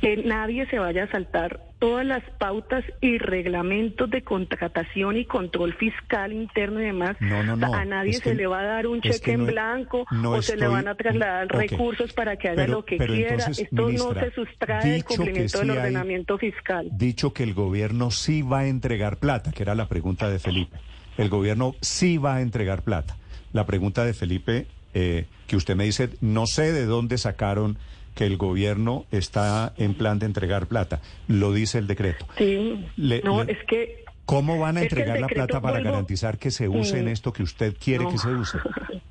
que 0.00 0.16
nadie 0.18 0.66
se 0.66 0.78
vaya 0.78 1.04
a 1.04 1.10
saltar 1.10 1.60
todas 1.78 2.04
las 2.04 2.22
pautas 2.38 2.84
y 3.00 3.18
reglamentos 3.18 4.10
de 4.10 4.22
contratación 4.22 5.16
y 5.16 5.24
control 5.24 5.74
fiscal 5.74 6.32
interno 6.32 6.80
y 6.80 6.86
demás. 6.86 7.16
No, 7.20 7.42
no, 7.42 7.56
no. 7.56 7.72
A 7.72 7.84
nadie 7.84 8.14
se 8.14 8.34
le 8.34 8.46
va 8.46 8.60
a 8.60 8.64
dar 8.64 8.86
un 8.86 9.00
cheque 9.00 9.32
en 9.32 9.46
blanco 9.46 10.04
o 10.24 10.42
se 10.42 10.56
le 10.56 10.66
van 10.66 10.88
a 10.88 10.94
trasladar 10.94 11.48
recursos 11.48 12.12
para 12.12 12.36
que 12.36 12.48
haga 12.48 12.66
lo 12.66 12.84
que 12.84 12.98
quiera. 12.98 13.36
Esto 13.46 13.90
no 13.90 14.14
se 14.14 14.30
sustrae 14.32 14.90
del 14.90 15.04
cumplimiento 15.04 15.58
del 15.60 15.70
ordenamiento 15.70 16.38
fiscal. 16.38 16.88
Dicho 16.92 17.32
que 17.32 17.42
el 17.44 17.54
gobierno 17.54 18.10
sí 18.10 18.42
va 18.42 18.60
a 18.60 18.66
entregar 18.66 19.18
plata, 19.18 19.52
que 19.52 19.62
era 19.62 19.74
la 19.74 19.88
pregunta 19.88 20.28
de 20.28 20.38
Felipe. 20.38 20.78
El 21.16 21.28
gobierno 21.28 21.74
sí 21.80 22.18
va 22.18 22.36
a 22.36 22.40
entregar 22.40 22.82
plata. 22.82 23.16
La 23.52 23.66
pregunta 23.66 24.04
de 24.04 24.14
Felipe, 24.14 24.66
eh, 24.94 25.26
que 25.46 25.56
usted 25.56 25.74
me 25.74 25.84
dice, 25.84 26.10
no 26.20 26.46
sé 26.46 26.72
de 26.72 26.86
dónde 26.86 27.18
sacaron 27.18 27.78
que 28.18 28.26
el 28.26 28.36
gobierno 28.36 29.06
está 29.12 29.72
en 29.76 29.94
plan 29.94 30.18
de 30.18 30.26
entregar 30.26 30.66
plata. 30.66 31.00
Lo 31.28 31.52
dice 31.52 31.78
el 31.78 31.86
decreto. 31.86 32.26
Sí. 32.36 32.84
no, 33.22 33.42
es 33.42 33.58
que... 33.68 34.04
¿Cómo 34.24 34.58
van 34.58 34.76
a 34.76 34.82
entregar 34.82 35.20
la 35.20 35.28
plata 35.28 35.60
para 35.60 35.78
garantizar 35.80 36.36
que 36.36 36.50
se 36.50 36.66
use 36.66 36.98
en 36.98 37.06
esto 37.06 37.32
que 37.32 37.44
usted 37.44 37.76
quiere 37.78 38.08
que 38.08 38.18
se 38.18 38.28
use? 38.28 38.58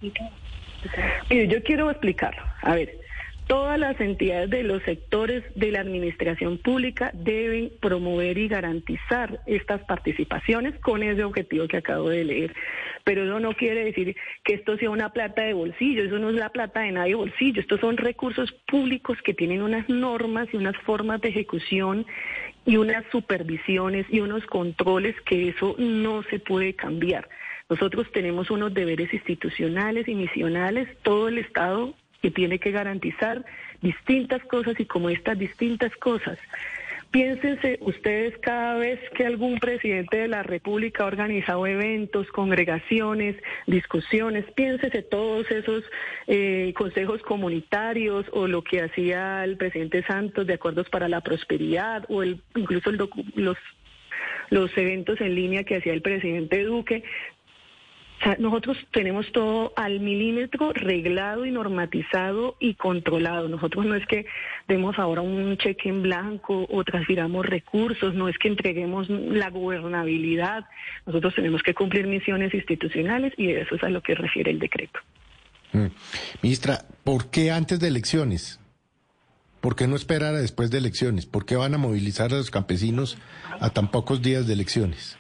Mire, 1.30 1.48
yo 1.48 1.64
quiero 1.64 1.90
explicarlo. 1.90 2.44
A 2.62 2.76
ver, 2.76 3.00
Todas 3.48 3.80
las 3.80 3.98
entidades 4.02 4.50
de 4.50 4.64
los 4.64 4.84
sectores 4.84 5.42
de 5.56 5.72
la 5.72 5.80
administración 5.80 6.58
pública 6.58 7.12
deben 7.14 7.72
promover 7.80 8.38
y 8.38 8.50
garantizar 8.50 9.40
estas 9.46 9.82
participaciones 9.86 10.78
con 10.80 11.02
ese 11.02 11.24
objetivo 11.24 11.66
que 11.70 11.78
acabo 11.78 12.10
de 12.10 12.26
leer. 12.26 12.54
Pero 13.06 13.24
eso 13.24 13.40
no 13.40 13.54
quiere 13.54 13.86
decir 13.86 14.18
que 14.44 14.56
esto 14.56 14.78
sea 14.78 14.90
una 14.90 15.14
plata 15.14 15.44
de 15.44 15.54
bolsillo, 15.54 16.04
eso 16.04 16.20
no 16.20 16.30
es 16.30 16.36
la 16.36 16.50
plata 16.50 16.82
de 16.82 16.92
nadie 16.92 17.16
bolsillo, 17.16 17.62
estos 17.62 17.80
son 17.80 17.96
recursos 17.96 18.52
públicos 18.68 19.18
que 19.24 19.34
tienen 19.34 19.62
unas 19.62 19.88
normas 19.88 20.50
y 20.52 20.58
unas 20.58 20.76
formas 20.80 21.22
de 21.22 21.30
ejecución 21.30 22.06
y 22.66 22.76
unas 22.76 23.06
supervisiones 23.14 24.06
y 24.10 24.20
unos 24.20 24.46
controles 24.46 25.16
que 25.22 25.48
eso 25.48 25.74
no 25.80 26.22
se 26.24 26.40
puede 26.40 26.74
cambiar. 26.74 27.30
Nosotros 27.70 28.12
tenemos 28.12 28.52
unos 28.52 28.74
deberes 28.74 29.14
institucionales 29.14 30.06
y 30.10 30.16
misionales, 30.16 30.90
todo 31.02 31.30
el 31.30 31.38
Estado 31.38 31.94
que 32.22 32.32
tiene 32.32 32.60
que 32.60 32.72
garantizar 32.72 33.46
distintas 33.82 34.44
cosas 34.46 34.80
y 34.80 34.86
como 34.86 35.10
estas 35.10 35.38
distintas 35.38 35.96
cosas 35.98 36.38
Piénsense 37.12 37.78
ustedes 37.82 38.38
cada 38.40 38.76
vez 38.76 39.00
que 39.16 39.26
algún 39.26 39.60
presidente 39.60 40.18
de 40.18 40.28
la 40.28 40.44
República 40.44 41.04
ha 41.04 41.08
organizado 41.08 41.66
eventos, 41.66 42.28
congregaciones, 42.28 43.38
discusiones, 43.66 44.44
piénsese 44.56 45.04
todos 45.04 45.50
esos 45.50 45.86
eh, 46.28 46.74
consejos 46.76 47.22
comunitarios 47.22 48.26
o 48.34 48.48
lo 48.48 48.62
que 48.62 48.82
hacía 48.82 49.46
el 49.46 49.56
presidente 49.56 50.04
Santos 50.04 50.48
de 50.48 50.56
acuerdos 50.56 50.90
para 50.90 51.08
la 51.08 51.22
prosperidad 51.22 52.04
o 52.10 52.24
el, 52.24 52.42
incluso 52.56 52.92
los 52.92 53.58
los 54.50 54.78
eventos 54.78 55.20
en 55.20 55.36
línea 55.36 55.64
que 55.66 55.76
hacía 55.76 55.94
el 55.94 56.02
presidente 56.02 56.64
Duque. 56.64 57.04
O 58.20 58.24
sea, 58.24 58.36
nosotros 58.40 58.78
tenemos 58.92 59.32
todo 59.32 59.74
al 59.76 60.00
milímetro 60.00 60.74
reglado 60.74 61.46
y 61.46 61.52
normatizado 61.52 62.56
y 62.60 62.74
controlado. 62.74 63.48
Nosotros 63.48 63.86
no 63.86 63.94
es 63.94 64.06
que 64.08 64.26
demos 64.68 64.98
ahora 64.98 65.22
un 65.22 65.56
cheque 65.58 65.90
en 65.90 66.02
blanco 66.02 66.66
o 66.70 66.84
transfiramos 66.84 67.46
recursos, 67.46 68.16
no 68.16 68.28
es 68.28 68.38
que 68.40 68.48
entreguemos 68.48 69.08
la 69.10 69.52
gobernabilidad. 69.52 70.66
Nosotros 71.06 71.36
tenemos 71.36 71.62
que 71.62 71.76
cumplir 71.76 72.08
misiones 72.08 72.54
institucionales 72.56 73.34
y 73.38 73.52
eso 73.52 73.76
es 73.76 73.84
a 73.84 73.90
lo 73.90 74.02
que 74.02 74.16
refiere 74.16 74.50
el 74.50 74.60
decreto. 74.60 75.00
Mm. 75.74 75.88
Ministra, 76.42 76.86
¿por 77.04 77.30
qué 77.30 77.52
antes 77.52 77.80
de 77.80 77.88
elecciones? 77.88 78.60
¿Por 79.62 79.76
qué 79.76 79.88
no 79.88 79.96
esperar 79.96 80.34
a 80.34 80.40
después 80.40 80.72
de 80.72 80.80
elecciones? 80.80 81.28
¿Por 81.28 81.46
qué 81.46 81.56
van 81.56 81.76
a 81.76 81.78
movilizar 81.78 82.34
a 82.34 82.38
los 82.38 82.50
campesinos 82.50 83.18
a 83.60 83.70
tan 83.70 83.92
pocos 83.92 84.22
días 84.24 84.48
de 84.48 84.54
elecciones? 84.54 85.18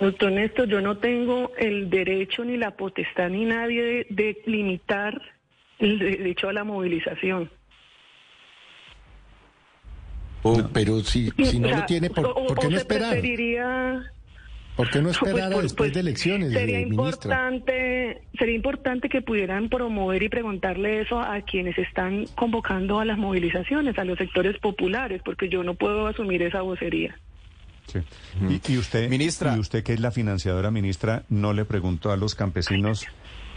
Doctor 0.00 0.30
Néstor, 0.32 0.68
yo 0.68 0.80
no 0.80 0.98
tengo 0.98 1.52
el 1.58 1.90
derecho 1.90 2.44
ni 2.44 2.56
la 2.56 2.70
potestad 2.72 3.30
ni 3.30 3.44
nadie 3.44 3.82
de, 3.82 4.06
de 4.10 4.42
limitar 4.46 5.20
el 5.78 5.98
derecho 5.98 6.48
a 6.48 6.52
la 6.52 6.64
movilización. 6.64 7.50
Oh, 10.42 10.62
pero 10.72 11.00
si, 11.00 11.30
si 11.42 11.58
no 11.58 11.66
O 11.66 11.70
sea, 11.70 11.80
lo 11.80 11.86
tiene, 11.86 12.10
¿por, 12.10 12.26
o- 12.26 12.34
por 12.46 12.58
qué 12.60 12.66
o 12.68 12.70
no 12.70 12.76
esperar? 12.76 13.10
preferiría 13.10 14.02
¿Por 14.76 14.88
qué 14.90 14.98
no 15.00 15.04
Pues, 15.08 15.16
esperar 15.16 15.48
a 15.50 15.54
pues, 15.54 15.62
después 15.64 15.88
pues, 15.88 15.94
de 15.94 16.00
elecciones, 16.00 16.52
Sería 16.52 16.78
eh, 16.78 16.82
importante, 16.82 18.22
sería 18.38 18.54
importante 18.54 19.08
que 19.08 19.20
pudieran 19.20 19.68
promover 19.68 20.22
y 20.22 20.28
preguntarle 20.28 21.00
eso 21.00 21.18
a 21.18 21.40
quienes 21.40 21.76
están 21.76 22.26
convocando 22.36 23.00
a 23.00 23.04
las 23.04 23.18
movilizaciones, 23.18 23.98
a 23.98 24.04
los 24.04 24.16
sectores 24.18 24.56
populares, 24.58 25.20
porque 25.24 25.48
yo 25.48 25.64
no 25.64 25.74
puedo 25.74 26.06
asumir 26.06 26.42
esa 26.42 26.62
vocería. 26.62 27.18
Sí. 27.88 28.00
Y, 28.48 28.72
y 28.72 28.78
usted, 28.78 29.08
Ministra. 29.08 29.56
y 29.56 29.58
usted 29.58 29.82
que 29.82 29.94
es 29.94 30.00
la 30.00 30.10
financiadora 30.10 30.70
ministra, 30.70 31.24
¿no 31.28 31.52
le 31.52 31.64
preguntó 31.64 32.12
a 32.12 32.16
los 32.16 32.34
campesinos 32.34 33.06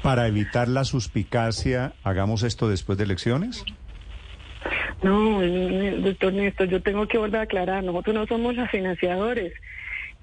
para 0.02 0.28
evitar 0.28 0.68
la 0.68 0.84
suspicacia, 0.84 1.94
hagamos 2.04 2.44
esto 2.44 2.68
después 2.68 2.98
de 2.98 3.04
elecciones? 3.04 3.64
No, 5.04 5.42
doctor 6.02 6.34
Néstor, 6.34 6.70
yo 6.70 6.82
tengo 6.82 7.08
que 7.08 7.18
volver 7.18 7.42
a 7.42 7.44
aclarar, 7.44 7.84
nosotros 7.84 8.16
no 8.16 8.28
somos 8.28 8.56
los 8.56 8.70
financiadores. 8.70 9.54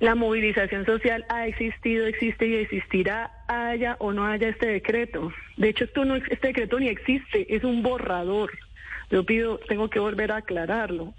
La 0.01 0.14
movilización 0.14 0.87
social 0.87 1.25
ha 1.29 1.49
existido, 1.49 2.07
existe 2.07 2.47
y 2.47 2.55
existirá, 2.55 3.33
haya 3.49 3.97
o 3.99 4.12
no 4.12 4.27
haya 4.27 4.49
este 4.49 4.66
decreto. 4.66 5.33
De 5.57 5.71
hecho, 5.71 5.85
esto 5.85 6.05
no, 6.05 6.14
este 6.14 6.49
decreto 6.49 6.79
ni 6.79 6.88
existe, 6.88 7.53
es 7.53 7.64
un 7.64 7.83
borrador. 7.83 8.53
Yo 9.11 9.25
pido, 9.25 9.59
tengo 9.68 9.90
que 9.90 9.99
volver 9.99 10.31
a 10.31 10.37
aclararlo. 10.37 11.14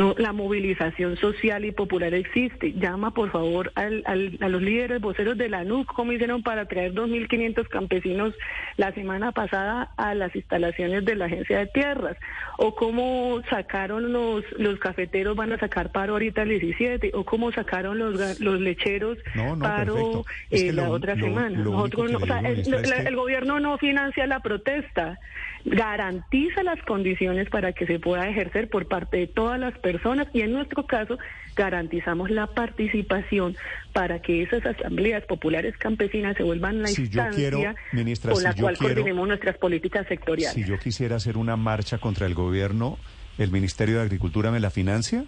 No, 0.00 0.14
la 0.16 0.32
movilización 0.32 1.18
social 1.18 1.64
y 1.66 1.72
popular 1.72 2.14
existe. 2.14 2.72
Llama, 2.72 3.12
por 3.12 3.30
favor, 3.30 3.70
al, 3.74 4.02
al- 4.06 4.38
a 4.40 4.48
los 4.48 4.62
líderes 4.62 4.98
voceros 5.00 5.36
de 5.36 5.50
la 5.50 5.62
NUC, 5.62 5.92
como 5.92 6.12
hicieron 6.12 6.42
para 6.42 6.64
traer 6.66 6.94
2.500 6.94 7.68
campesinos 7.68 8.34
la 8.78 8.92
semana 8.92 9.32
pasada 9.32 9.90
a 9.98 10.14
las 10.14 10.34
instalaciones 10.34 11.04
de 11.04 11.16
la 11.16 11.26
Agencia 11.26 11.58
de 11.58 11.66
Tierras, 11.66 12.16
o 12.56 12.74
cómo 12.74 13.42
sacaron 13.50 14.10
los, 14.10 14.42
los 14.58 14.78
cafeteros, 14.78 15.36
van 15.36 15.52
a 15.52 15.58
sacar 15.58 15.92
paro 15.92 16.14
ahorita 16.14 16.42
el 16.42 16.48
17, 16.48 17.10
o 17.12 17.24
cómo 17.24 17.52
sacaron 17.52 17.98
los, 17.98 18.40
los 18.40 18.58
lecheros 18.58 19.18
No, 19.34 19.54
no, 19.54 19.62
paro 19.62 20.24
eh, 20.50 20.72
la 20.72 20.84
lo- 20.84 20.92
otra 20.92 21.14
lo- 21.14 21.24
semana. 21.26 21.58
lo 21.58 21.72
Nosotros 21.72 22.10
no- 22.10 22.18
o 22.18 22.26
sea, 22.26 22.40
es 22.40 22.66
que- 22.66 23.06
el 23.06 23.16
gobierno 23.16 23.60
no 23.60 23.76
financia 23.76 24.26
la 24.26 24.40
protesta, 24.40 25.18
garantiza 25.64 26.62
las 26.62 26.80
condiciones 26.82 27.48
para 27.50 27.72
que 27.72 27.86
se 27.86 27.98
pueda 27.98 28.28
ejercer 28.28 28.68
por 28.68 28.88
parte 28.88 29.18
de 29.18 29.26
todas 29.26 29.58
las 29.60 29.76
personas 29.78 30.26
y 30.32 30.40
en 30.42 30.52
nuestro 30.52 30.86
caso 30.86 31.18
garantizamos 31.56 32.30
la 32.30 32.46
participación 32.46 33.56
para 33.92 34.20
que 34.20 34.42
esas 34.42 34.64
asambleas 34.64 35.24
populares 35.24 35.76
campesinas 35.76 36.36
se 36.36 36.42
vuelvan 36.42 36.82
la 36.82 36.88
Si 36.88 37.08
yo 37.08 37.20
instancia 37.22 37.34
quiero, 37.34 37.74
ministra, 37.92 38.32
con 38.32 38.42
la 38.42 38.52
si 38.52 38.60
cual 38.60 38.76
quiero- 38.78 38.94
coordinemos 38.94 39.28
nuestras 39.28 39.58
políticas 39.58 40.06
sectoriales. 40.08 40.54
Si 40.54 40.64
yo 40.64 40.78
quisiera 40.78 41.16
hacer 41.16 41.36
una 41.36 41.56
marcha 41.56 41.98
contra 41.98 42.26
el 42.26 42.34
gobierno, 42.34 42.98
¿el 43.38 43.50
Ministerio 43.50 43.96
de 43.96 44.02
Agricultura 44.02 44.50
me 44.50 44.60
la 44.60 44.70
financia? 44.70 45.24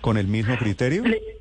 ¿Con 0.00 0.16
el 0.16 0.26
mismo 0.28 0.56
criterio? 0.56 1.04
Le- 1.04 1.39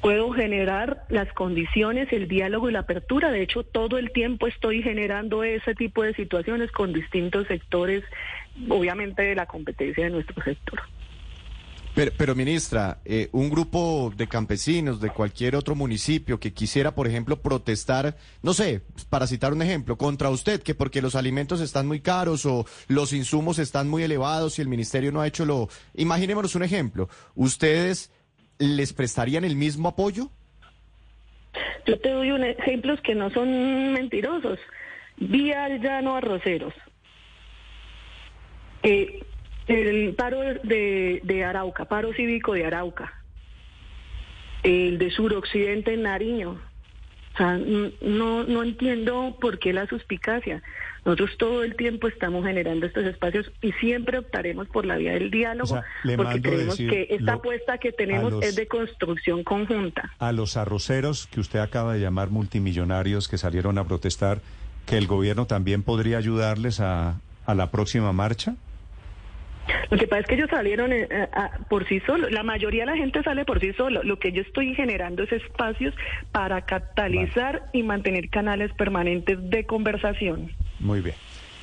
puedo 0.00 0.30
generar 0.30 1.04
las 1.08 1.32
condiciones, 1.32 2.12
el 2.12 2.28
diálogo 2.28 2.68
y 2.68 2.72
la 2.72 2.80
apertura. 2.80 3.30
De 3.30 3.42
hecho, 3.42 3.64
todo 3.64 3.98
el 3.98 4.12
tiempo 4.12 4.46
estoy 4.46 4.82
generando 4.82 5.44
ese 5.44 5.74
tipo 5.74 6.02
de 6.02 6.14
situaciones 6.14 6.70
con 6.72 6.92
distintos 6.92 7.46
sectores, 7.46 8.04
obviamente 8.68 9.22
de 9.22 9.34
la 9.34 9.46
competencia 9.46 10.04
de 10.04 10.10
nuestro 10.10 10.42
sector. 10.42 10.80
Pero, 12.16 12.36
ministra, 12.36 13.00
eh, 13.04 13.28
un 13.32 13.50
grupo 13.50 14.12
de 14.16 14.28
campesinos 14.28 15.00
de 15.00 15.10
cualquier 15.10 15.56
otro 15.56 15.74
municipio 15.74 16.38
que 16.38 16.52
quisiera, 16.52 16.94
por 16.94 17.08
ejemplo, 17.08 17.42
protestar, 17.42 18.16
no 18.40 18.54
sé, 18.54 18.82
para 19.10 19.26
citar 19.26 19.52
un 19.52 19.62
ejemplo, 19.62 19.98
contra 19.98 20.30
usted, 20.30 20.62
que 20.62 20.76
porque 20.76 21.02
los 21.02 21.16
alimentos 21.16 21.60
están 21.60 21.88
muy 21.88 21.98
caros 21.98 22.46
o 22.46 22.66
los 22.86 23.12
insumos 23.12 23.58
están 23.58 23.88
muy 23.88 24.04
elevados 24.04 24.58
y 24.58 24.62
el 24.62 24.68
ministerio 24.68 25.10
no 25.10 25.22
ha 25.22 25.26
hecho 25.26 25.44
lo... 25.44 25.68
Imaginémonos 25.94 26.54
un 26.54 26.62
ejemplo, 26.62 27.08
¿ustedes 27.34 28.12
les 28.58 28.92
prestarían 28.92 29.44
el 29.44 29.56
mismo 29.56 29.88
apoyo? 29.88 30.30
Yo 31.86 31.98
te 31.98 32.10
doy 32.10 32.30
un 32.30 32.44
ejemplos 32.44 33.00
que 33.00 33.14
no 33.14 33.30
son 33.30 33.92
mentirosos. 33.92 34.58
Vía 35.16 35.64
al 35.64 35.80
llano 35.80 36.16
arroceros. 36.16 36.74
Eh, 38.82 39.24
el 39.66 40.14
paro 40.14 40.40
de, 40.40 41.20
de 41.24 41.44
Arauca, 41.44 41.86
paro 41.86 42.12
cívico 42.12 42.52
de 42.52 42.66
Arauca. 42.66 43.22
El 44.62 44.98
de 44.98 45.10
suroccidente 45.10 45.94
en 45.94 46.02
Nariño. 46.02 46.60
O 47.38 47.40
sea, 47.40 47.56
no, 48.02 48.42
no 48.42 48.62
entiendo 48.64 49.36
por 49.40 49.60
qué 49.60 49.72
la 49.72 49.86
suspicacia. 49.86 50.60
Nosotros 51.04 51.30
todo 51.38 51.62
el 51.62 51.76
tiempo 51.76 52.08
estamos 52.08 52.44
generando 52.44 52.84
estos 52.84 53.04
espacios 53.04 53.50
y 53.62 53.70
siempre 53.74 54.18
optaremos 54.18 54.66
por 54.68 54.84
la 54.84 54.96
vía 54.96 55.12
del 55.12 55.30
diálogo 55.30 55.64
O 55.74 55.76
sea, 55.76 55.84
le 56.02 56.16
porque 56.16 56.42
creemos 56.42 56.76
que 56.76 57.06
esta 57.10 57.32
lo- 57.32 57.38
apuesta 57.38 57.78
que 57.78 57.92
tenemos 57.92 58.32
los- 58.32 58.44
es 58.44 58.56
de 58.56 58.66
construcción 58.66 59.44
conjunta. 59.44 60.10
A 60.18 60.32
los 60.32 60.56
arroceros 60.56 61.28
que 61.28 61.38
usted 61.38 61.60
acaba 61.60 61.94
de 61.94 62.00
llamar 62.00 62.30
multimillonarios 62.30 63.28
que 63.28 63.38
salieron 63.38 63.78
a 63.78 63.84
protestar, 63.84 64.40
¿que 64.84 64.98
el 64.98 65.06
gobierno 65.06 65.46
también 65.46 65.84
podría 65.84 66.18
ayudarles 66.18 66.80
a, 66.80 67.20
a 67.46 67.54
la 67.54 67.70
próxima 67.70 68.12
marcha? 68.12 68.56
Lo 69.90 69.98
que 69.98 70.06
pasa 70.06 70.20
es 70.20 70.26
que 70.26 70.34
ellos 70.34 70.50
salieron 70.50 70.92
eh, 70.92 71.08
a- 71.32 71.50
por 71.68 71.86
sí 71.88 72.00
solos. 72.00 72.30
La 72.32 72.42
mayoría 72.42 72.82
de 72.82 72.92
la 72.92 72.96
gente 72.96 73.22
sale 73.22 73.44
por 73.44 73.60
sí 73.60 73.72
solo. 73.74 74.02
Lo 74.02 74.18
que 74.18 74.32
yo 74.32 74.42
estoy 74.42 74.74
generando 74.74 75.22
es 75.22 75.32
espacios 75.32 75.94
para 76.32 76.62
catalizar 76.62 77.62
y 77.72 77.82
mantener 77.82 78.28
canales 78.30 78.72
permanentes 78.74 79.38
de 79.50 79.64
conversación. 79.64 80.52
Muy 80.80 81.00
bien. 81.00 81.16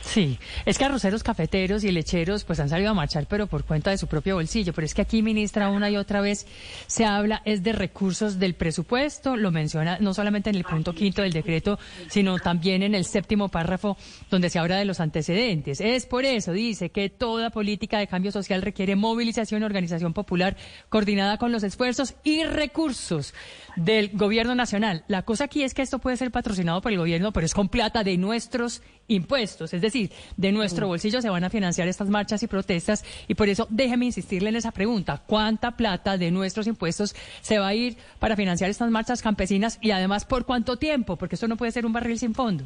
Sí, 0.06 0.38
es 0.66 0.78
que 0.78 0.86
arroceros, 0.86 1.24
cafeteros 1.24 1.84
y 1.84 1.92
lecheros 1.92 2.44
pues 2.44 2.60
han 2.60 2.70
salido 2.70 2.92
a 2.92 2.94
marchar, 2.94 3.26
pero 3.28 3.48
por 3.48 3.64
cuenta 3.66 3.90
de 3.90 3.98
su 3.98 4.08
propio 4.08 4.36
bolsillo. 4.36 4.72
Pero 4.72 4.86
es 4.86 4.94
que 4.94 5.02
aquí, 5.02 5.22
ministra, 5.22 5.70
una 5.70 5.90
y 5.90 5.98
otra 5.98 6.22
vez 6.22 6.46
se 6.88 7.06
habla 7.06 7.42
es 7.44 7.64
de 7.64 7.74
recursos 7.74 8.40
del 8.40 8.54
presupuesto, 8.54 9.36
lo 9.36 9.52
menciona 9.52 9.98
no 10.00 10.14
solamente 10.14 10.50
en 10.52 10.58
el 10.58 10.64
punto 10.64 10.94
quinto 10.94 11.24
del 11.24 11.34
decreto, 11.34 11.80
sino 12.08 12.38
también 12.38 12.84
en 12.84 12.94
el 12.94 13.06
séptimo 13.06 13.50
párrafo 13.50 13.98
donde 14.30 14.50
se 14.50 14.60
habla 14.60 14.78
de 14.78 14.86
los 14.86 15.00
antecedentes. 15.00 15.82
Es 15.82 16.06
por 16.06 16.24
eso, 16.24 16.52
dice, 16.52 16.92
que 16.92 17.10
toda 17.10 17.50
política 17.50 17.98
de 17.98 18.08
cambio 18.08 18.32
social 18.32 18.62
requiere 18.62 18.96
movilización 18.96 19.64
y 19.64 19.66
organización 19.66 20.14
popular 20.14 20.56
coordinada 20.90 21.38
con 21.38 21.52
los 21.52 21.64
esfuerzos 21.64 22.14
y 22.24 22.44
recursos 22.44 23.34
del 23.76 24.12
gobierno 24.14 24.56
nacional. 24.56 25.04
La 25.08 25.24
cosa 25.24 25.46
aquí 25.46 25.64
es 25.64 25.74
que 25.74 25.82
esto 25.82 26.00
puede 26.00 26.18
ser 26.18 26.32
patrocinado 26.32 26.82
por 26.82 26.92
el 26.92 27.00
gobierno, 27.00 27.34
pero 27.34 27.46
es 27.46 27.54
con 27.54 27.70
plata 27.70 28.04
de 28.04 28.18
nuestros 28.18 28.82
impuestos, 29.08 29.74
es 29.74 29.82
decir, 29.82 30.12
de 30.38 30.52
nuestro 30.52 30.88
bolsillo 30.88 31.22
se 31.22 31.30
van 31.30 31.44
a 31.44 31.50
financiar 31.50 31.88
estas 31.88 32.10
marchas 32.10 32.42
y 32.44 32.48
protestas 32.48 33.06
y 33.28 33.36
por 33.36 33.50
eso 33.50 33.68
déjeme 33.70 34.06
insistirle 34.06 34.50
en 34.50 34.56
esa 34.56 34.72
pregunta, 34.72 35.22
¿cuánta 35.26 35.72
plata 35.72 36.18
de 36.18 36.32
nuestros 36.32 36.68
impuestos 36.68 37.16
se 37.42 37.60
va 37.60 37.68
a 37.68 37.74
ir 37.76 37.98
para 38.20 38.36
financiar 38.36 38.70
estas 38.70 38.90
marchas 38.90 39.22
campesinas 39.22 39.78
y 39.82 39.92
además 39.92 40.26
por 40.26 40.46
cuánto 40.46 40.78
tiempo? 40.78 41.16
Porque 41.18 41.36
esto 41.36 41.48
no 41.48 41.58
puede 41.58 41.72
ser 41.72 41.86
un 41.86 41.94
barril 41.94 42.18
sin 42.18 42.34
fondo. 42.34 42.66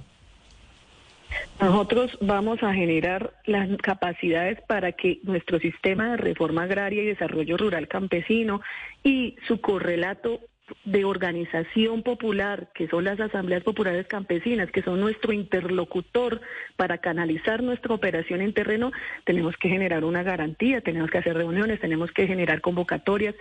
Nosotros 1.62 2.18
vamos 2.22 2.64
a 2.64 2.74
generar 2.74 3.34
las 3.46 3.70
capacidades 3.78 4.62
para 4.62 4.94
que 4.94 5.20
nuestro 5.24 5.60
sistema 5.60 6.12
de 6.12 6.18
reforma 6.18 6.64
agraria 6.64 7.04
y 7.04 7.08
desarrollo 7.08 7.58
rural 7.58 7.88
campesino 7.88 8.62
y 9.04 9.36
su 9.48 9.62
correlato 9.62 10.40
de 10.86 11.06
organización 11.06 12.04
popular, 12.04 12.70
que 12.74 12.88
son 12.88 13.04
las 13.04 13.20
asambleas 13.20 13.64
populares 13.64 14.08
campesinas, 14.08 14.72
que 14.72 14.82
son 14.82 15.00
nuestro 15.00 15.34
interlocutor 15.34 16.42
para 16.76 16.98
canalizar 16.98 17.64
nuestra 17.64 17.94
operación 17.94 18.42
en 18.42 18.54
terreno, 18.54 18.92
tenemos 19.26 19.56
que 19.58 19.70
generar 19.70 20.04
una 20.04 20.24
garantía, 20.24 20.82
tenemos 20.82 21.10
que 21.10 21.20
hacer 21.20 21.36
reuniones, 21.36 21.80
tenemos 21.80 22.12
que 22.12 22.28
generar 22.28 22.62
convocatorias 22.62 23.36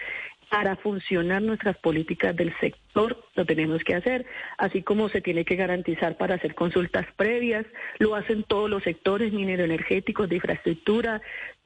para 0.51 0.77
funcionar 0.77 1.43
nuestras 1.43 1.77
políticas 1.77 2.35
del 2.35 2.55
sector, 2.59 3.23
lo 3.35 3.45
tenemos 3.45 3.85
que 3.85 3.95
hacer, 3.95 4.27
así 4.57 4.83
como 4.83 5.09
se 5.09 5.21
tiene 5.21 5.45
que 5.45 5.57
garantizar 5.57 6.17
para 6.17 6.37
hacer 6.37 6.55
consultas 6.55 7.07
previas, 7.17 7.67
lo 7.99 8.15
hacen 8.15 8.45
todos 8.45 8.71
los 8.71 8.83
sectores 8.83 9.33
minero 9.33 9.65
energéticos, 9.65 10.29
de 10.29 10.37
infraestructura, 10.37 11.21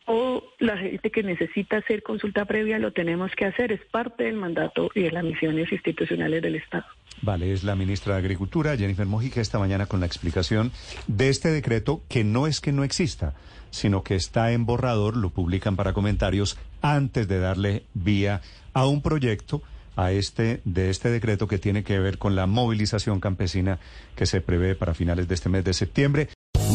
o 0.07 0.43
la 0.59 0.77
gente 0.77 1.11
que 1.11 1.23
necesita 1.23 1.79
hacer 1.79 2.03
consulta 2.03 2.45
previa 2.45 2.79
lo 2.79 2.93
tenemos 2.93 3.31
que 3.37 3.45
hacer, 3.45 3.73
es 3.73 3.81
parte 3.91 4.25
del 4.25 4.37
mandato 4.37 4.91
y 4.95 5.03
de 5.03 5.11
las 5.13 5.25
misiones 5.25 5.71
institucionales 5.71 6.43
del 6.43 6.57
Estado. 6.57 6.85
Vale, 7.21 7.53
es 7.53 7.63
la 7.63 7.77
ministra 7.77 8.15
de 8.15 8.21
Agricultura, 8.21 8.77
Jennifer 8.77 9.07
Mojica, 9.07 9.41
esta 9.41 9.59
mañana 9.59 9.87
con 9.87 10.01
la 10.01 10.07
explicación 10.07 10.73
de 11.07 11.29
este 11.29 11.51
decreto 11.51 12.03
que 12.09 12.25
no 12.25 12.47
es 12.47 12.61
que 12.61 12.73
no 12.73 12.85
exista, 12.85 13.35
sino 13.71 14.03
que 14.03 14.17
está 14.17 14.53
en 14.53 14.67
borrador, 14.67 15.17
lo 15.17 15.31
publican 15.31 15.77
para 15.77 15.93
comentarios 15.93 16.59
antes 16.81 17.29
de 17.29 17.39
darle 17.39 17.85
vía 17.95 18.41
a 18.73 18.87
un 18.87 19.03
proyecto 19.03 19.63
a 19.97 20.13
este 20.13 20.63
de 20.65 20.91
este 20.91 21.11
decreto 21.11 21.47
que 21.47 21.59
tiene 21.59 21.85
que 21.85 21.99
ver 21.99 22.19
con 22.19 22.35
la 22.35 22.47
movilización 22.47 23.21
campesina 23.21 23.79
que 24.17 24.27
se 24.27 24.41
prevé 24.41 24.75
para 24.75 24.95
finales 24.95 25.29
de 25.29 25.35
este 25.35 25.49
mes 25.49 25.65
de 25.65 25.75
septiembre. 25.75 26.29